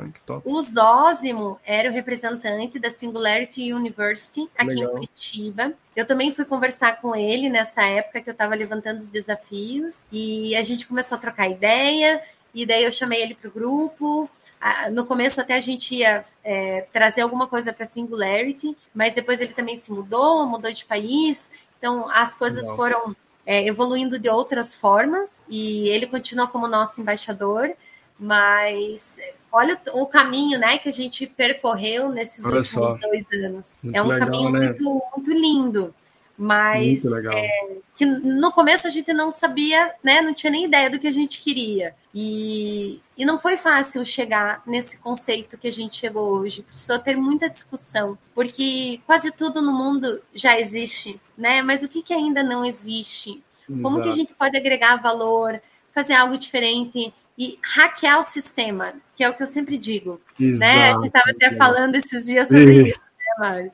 [0.44, 4.90] o Zósimo era o representante da Singularity University aqui legal.
[4.90, 5.72] em Curitiba.
[5.94, 10.56] Eu também fui conversar com ele nessa época que eu estava levantando os desafios e
[10.56, 12.22] a gente começou a trocar ideia.
[12.54, 14.28] E daí eu chamei ele para o grupo.
[14.92, 19.52] No começo até a gente ia é, trazer alguma coisa para Singularity, mas depois ele
[19.52, 21.52] também se mudou, mudou de país.
[21.78, 22.76] Então as coisas legal.
[22.76, 23.16] foram
[23.46, 27.70] é, evoluindo de outras formas e ele continua como nosso embaixador,
[28.18, 29.18] mas
[29.50, 33.08] olha o caminho né, que a gente percorreu nesses olha últimos só.
[33.08, 33.76] dois anos.
[33.82, 34.66] Muito é um legal, caminho né?
[34.66, 35.94] muito, muito lindo.
[36.36, 40.22] Mas é, que no começo a gente não sabia, né?
[40.22, 41.94] Não tinha nem ideia do que a gente queria.
[42.14, 46.62] E, e não foi fácil chegar nesse conceito que a gente chegou hoje.
[46.62, 51.62] Precisou ter muita discussão, porque quase tudo no mundo já existe, né?
[51.62, 53.40] Mas o que, que ainda não existe?
[53.68, 53.82] Exato.
[53.82, 55.60] Como que a gente pode agregar valor,
[55.94, 60.20] fazer algo diferente e hackear o sistema, que é o que eu sempre digo.
[60.38, 60.72] Exato.
[60.72, 60.90] Né?
[60.90, 63.72] A gente estava até falando esses dias sobre isso, isso né, Mário?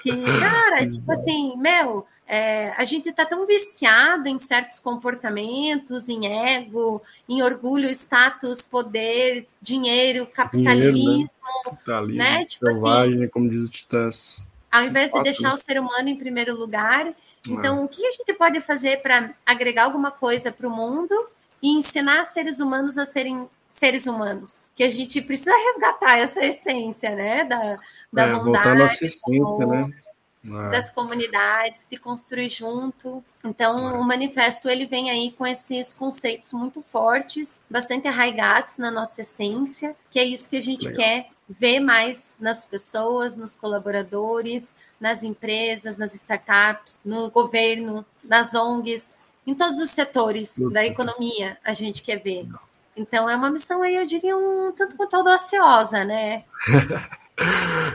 [0.00, 6.26] Que, cara, tipo assim, meu, é, a gente está tão viciado em certos comportamentos, em
[6.26, 12.38] ego, em orgulho, status, poder, dinheiro, capitalismo, dinheiro, né?
[12.38, 12.44] né?
[12.46, 14.46] Tipo assim, como diz o Titãs.
[14.70, 17.12] Ao invés de deixar o ser humano em primeiro lugar,
[17.46, 17.84] então é.
[17.84, 21.14] o que a gente pode fazer para agregar alguma coisa para o mundo
[21.62, 24.70] e ensinar seres humanos a serem seres humanos?
[24.74, 27.44] Que a gente precisa resgatar essa essência, né?
[27.44, 27.76] Da,
[28.10, 30.01] da é, bondade, voltar à nossa essência, né?
[30.44, 30.70] É.
[30.70, 33.22] das comunidades, de construir junto.
[33.44, 33.92] Então, é.
[33.94, 39.94] o manifesto ele vem aí com esses conceitos muito fortes, bastante arraigados na nossa essência,
[40.10, 40.96] que é isso que a gente Legal.
[40.96, 49.14] quer ver mais nas pessoas, nos colaboradores, nas empresas, nas startups, no governo, nas ONGs,
[49.46, 52.48] em todos os setores da economia a gente quer ver.
[52.96, 56.44] Então é uma missão aí, eu diria, um tanto quanto audaciosa, né?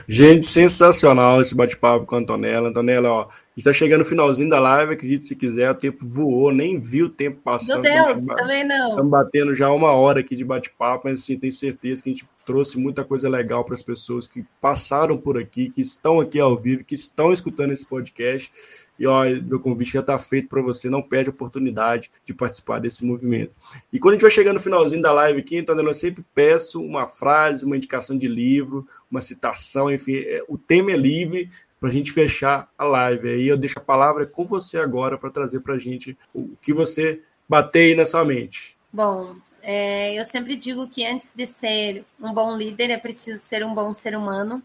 [0.06, 2.70] Gente, sensacional esse bate-papo com a Antonella.
[2.70, 6.80] Antonella, ó, está chegando no finalzinho da live, acredite se quiser, o tempo voou, nem
[6.80, 7.82] vi o tempo passando.
[7.82, 8.90] Meu Deus, também não.
[8.90, 12.26] Estamos batendo já uma hora aqui de bate-papo, mas assim, tenho certeza que a gente
[12.46, 16.56] trouxe muita coisa legal para as pessoas que passaram por aqui, que estão aqui ao
[16.56, 18.50] vivo, que estão escutando esse podcast.
[18.98, 22.80] E ó, meu convite já está feito para você, não perde a oportunidade de participar
[22.80, 23.52] desse movimento.
[23.92, 26.82] E quando a gente vai chegando no finalzinho da live aqui, então eu sempre peço
[26.82, 31.88] uma frase, uma indicação de livro, uma citação, enfim, é, o tema é livre para
[31.88, 33.28] a gente fechar a live.
[33.28, 36.72] Aí eu deixo a palavra com você agora para trazer para a gente o que
[36.72, 38.76] você bater aí na sua mente.
[38.92, 43.64] Bom, é, eu sempre digo que antes de ser um bom líder é preciso ser
[43.64, 44.62] um bom ser humano.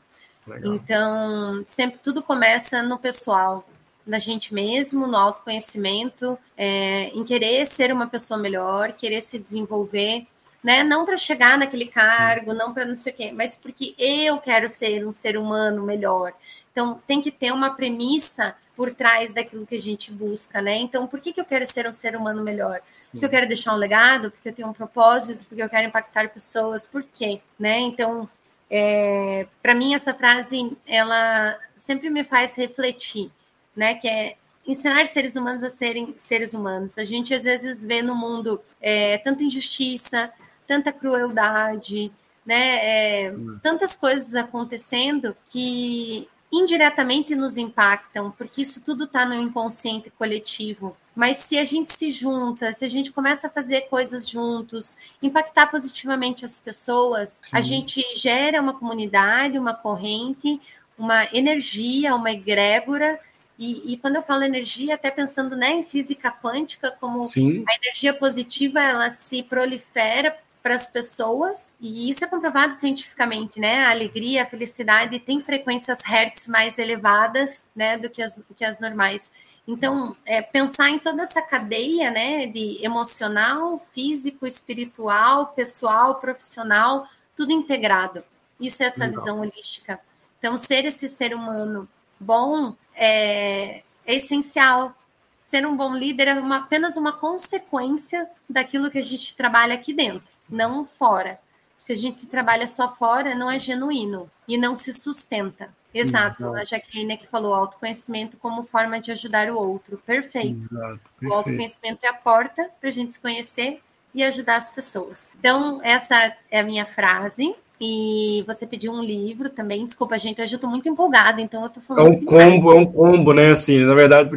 [0.48, 0.74] Legal.
[0.74, 3.66] Então, sempre tudo começa no pessoal
[4.06, 10.28] na gente mesmo, no autoconhecimento, é, em querer ser uma pessoa melhor, querer se desenvolver,
[10.64, 10.84] né?
[10.84, 12.58] Não para chegar naquele cargo, Sim.
[12.58, 16.34] não para não sei o quê, mas porque eu quero ser um ser humano melhor.
[16.72, 20.78] Então, tem que ter uma premissa por trás daquilo que a gente busca, né?
[20.78, 22.82] Então, por que, que eu quero ser um ser humano melhor?
[23.12, 26.30] Porque eu quero deixar um legado, porque eu tenho um propósito, porque eu quero impactar
[26.30, 27.40] pessoas, por quê?
[27.60, 27.80] Né?
[27.82, 28.28] Então,
[28.70, 33.32] é, para mim, essa frase, ela sempre me faz refletir
[33.76, 33.96] né?
[33.96, 36.98] Que é ensinar seres humanos a serem seres humanos.
[36.98, 40.32] A gente às vezes vê no mundo é, tanta injustiça,
[40.68, 42.12] tanta crueldade,
[42.46, 43.26] né?
[43.26, 43.60] É, hum.
[43.62, 50.96] tantas coisas acontecendo que indiretamente nos impactam, porque isso tudo está no inconsciente coletivo.
[51.16, 55.68] Mas se a gente se junta, se a gente começa a fazer coisas juntos, impactar
[55.68, 57.50] positivamente as pessoas, Sim.
[57.52, 60.62] a gente gera uma comunidade, uma corrente,
[60.98, 63.20] uma energia, uma egrégora.
[63.58, 67.64] E, e, quando eu falo energia, até pensando né, em física quântica, como Sim.
[67.70, 73.84] a energia positiva ela se prolifera para as pessoas, e isso é comprovado cientificamente, né?
[73.84, 78.80] A alegria, a felicidade tem frequências hertz mais elevadas, né, do que as, que as
[78.80, 79.30] normais.
[79.68, 87.52] Então, é, pensar em toda essa cadeia, né, de emocional, físico, espiritual, pessoal, profissional, tudo
[87.52, 88.24] integrado.
[88.58, 89.20] Isso é essa Legal.
[89.20, 90.00] visão holística.
[90.40, 94.96] Então, ser esse ser humano bom é, é essencial.
[95.42, 99.94] Ser um bom líder é uma, apenas uma consequência daquilo que a gente trabalha aqui
[99.94, 101.40] dentro não fora.
[101.80, 105.70] Se a gente trabalha só fora, não é genuíno e não se sustenta.
[105.94, 106.56] Exato, Exato.
[106.56, 109.98] a Jaqueline que falou autoconhecimento como forma de ajudar o outro.
[109.98, 110.68] Perfeito.
[110.72, 113.82] Exato, o autoconhecimento é a porta para a gente se conhecer
[114.14, 115.32] e ajudar as pessoas.
[115.38, 117.54] Então, essa é a minha frase.
[117.86, 119.86] E você pediu um livro também.
[119.86, 122.08] Desculpa, gente, hoje eu estou muito empolgada, então eu tô falando.
[122.08, 123.52] É um combo, é um combo, né?
[123.52, 124.30] Assim, na verdade,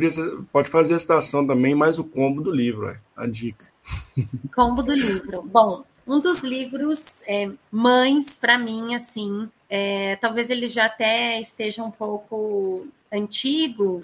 [0.50, 3.64] pode fazer a citação também, mas o combo do livro, é a dica.
[4.52, 5.42] Combo do livro.
[5.42, 11.84] Bom, um dos livros é, mães para mim, assim, é, talvez ele já até esteja
[11.84, 14.02] um pouco antigo,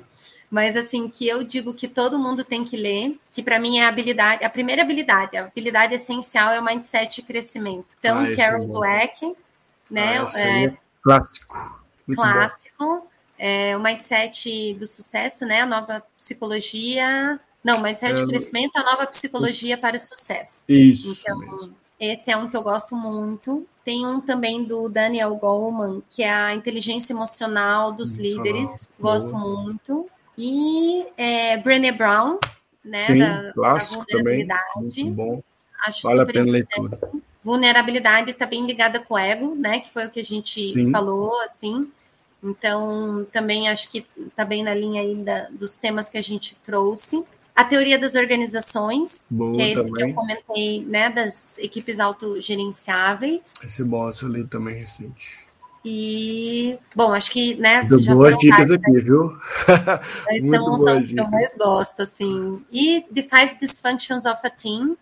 [0.53, 3.87] mas assim que eu digo que todo mundo tem que ler, que para mim é
[3.87, 7.87] a habilidade, a primeira habilidade, a habilidade essencial é o mindset e crescimento.
[7.99, 9.37] Então, ah, Carol é Dweck,
[9.91, 10.19] né?
[10.19, 11.83] Ah, é, é, clássico.
[12.07, 13.09] Muito clássico.
[13.39, 15.63] É, o mindset do sucesso, né?
[15.63, 17.41] A nova psicologia.
[17.65, 20.63] Não, mindset de crescimento, a nova psicologia para o sucesso.
[20.69, 21.19] Isso.
[21.23, 21.75] Então, mesmo.
[21.99, 23.67] Esse é um que eu gosto muito.
[23.83, 28.45] Tem um também do Daniel Goleman, que é a inteligência emocional dos emocional.
[28.45, 28.93] líderes.
[29.01, 29.63] Gosto Boa.
[29.63, 30.11] muito.
[30.37, 32.39] E é, Brené Brown,
[32.85, 33.07] né?
[33.07, 34.47] Sim, da, clássico da também.
[34.77, 35.43] Muito bom.
[35.87, 36.99] Acho vale a pena leitura.
[37.45, 39.81] Vulnerabilidade está bem ligada com o ego, né?
[39.81, 40.91] Que foi o que a gente Sim.
[40.91, 41.91] falou, assim.
[42.43, 46.57] Então, também acho que está bem na linha aí da, dos temas que a gente
[46.57, 47.25] trouxe.
[47.55, 50.07] A teoria das organizações, Boa, que é esse também.
[50.07, 53.53] que eu comentei, né, das equipes autogerenciáveis.
[53.63, 55.47] Esse bom, eu li também recente.
[55.85, 59.01] E, bom, acho que, né, já boas dicas aqui, né?
[59.01, 59.37] viu?
[60.27, 62.65] Mas são, são os que eu mais gosto, assim.
[62.71, 64.97] E The Five Dysfunctions of a Team,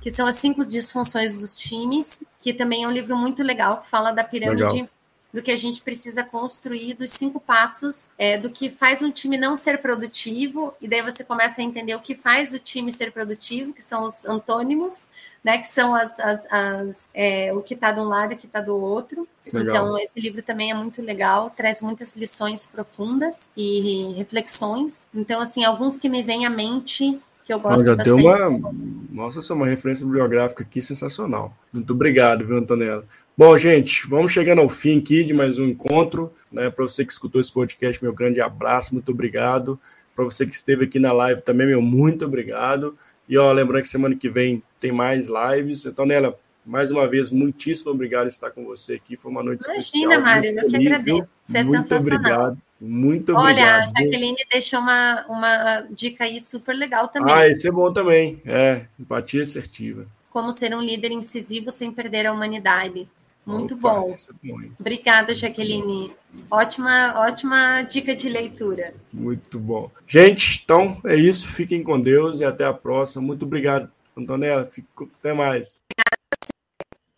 [0.00, 3.88] que são as cinco disfunções dos times, que também é um livro muito legal, que
[3.88, 4.88] fala da pirâmide legal
[5.32, 9.36] do que a gente precisa construir, dos cinco passos é, do que faz um time
[9.36, 13.12] não ser produtivo, e daí você começa a entender o que faz o time ser
[13.12, 15.08] produtivo, que são os antônimos,
[15.42, 18.38] né, que são as, as, as é, o que está de um lado e o
[18.38, 19.26] que está do outro.
[19.52, 19.62] Legal.
[19.62, 25.06] Então, esse livro também é muito legal, traz muitas lições profundas e reflexões.
[25.14, 27.18] Então, assim, alguns que me vêm à mente
[27.50, 28.22] que eu gosto já bastante.
[28.22, 28.72] Uma...
[29.12, 31.52] Nossa, essa é uma referência bibliográfica aqui sensacional.
[31.72, 33.04] Muito obrigado, viu, Antonella?
[33.36, 36.32] Bom, gente, vamos chegando ao fim aqui de mais um encontro.
[36.52, 36.70] Né?
[36.70, 39.80] Para você que escutou esse podcast, meu grande abraço, muito obrigado.
[40.14, 42.96] Para você que esteve aqui na live também, meu muito obrigado.
[43.30, 45.86] E ó, lembrando que semana que vem tem mais lives.
[45.86, 49.16] Antonella, mais uma vez, muitíssimo obrigado por estar com você aqui.
[49.16, 50.12] Foi uma noite Imagina, especial.
[50.12, 51.30] Imagina, Mário, eu que agradeço.
[51.40, 52.18] Você é muito sensacional.
[52.18, 52.58] Obrigado.
[52.80, 53.56] Muito obrigado.
[53.56, 57.32] Olha, a Jaqueline deixou uma, uma dica aí super legal também.
[57.32, 58.42] Ah, esse é bom também.
[58.44, 60.06] É, empatia assertiva.
[60.30, 63.06] Como ser um líder incisivo sem perder a humanidade.
[63.44, 64.14] Muito Opa, bom.
[64.14, 66.12] É Obrigada, Jaqueline.
[66.50, 68.94] Ótima, ótima dica de leitura.
[69.12, 69.90] Muito bom.
[70.06, 71.48] Gente, então é isso.
[71.48, 73.22] Fiquem com Deus e até a próxima.
[73.22, 74.66] Muito obrigado, Antonella.
[74.66, 75.10] Fico...
[75.18, 75.82] Até mais.
[75.90, 76.18] Obrigada.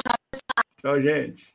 [0.05, 0.17] Tchau,
[0.83, 1.51] Tchau, gente.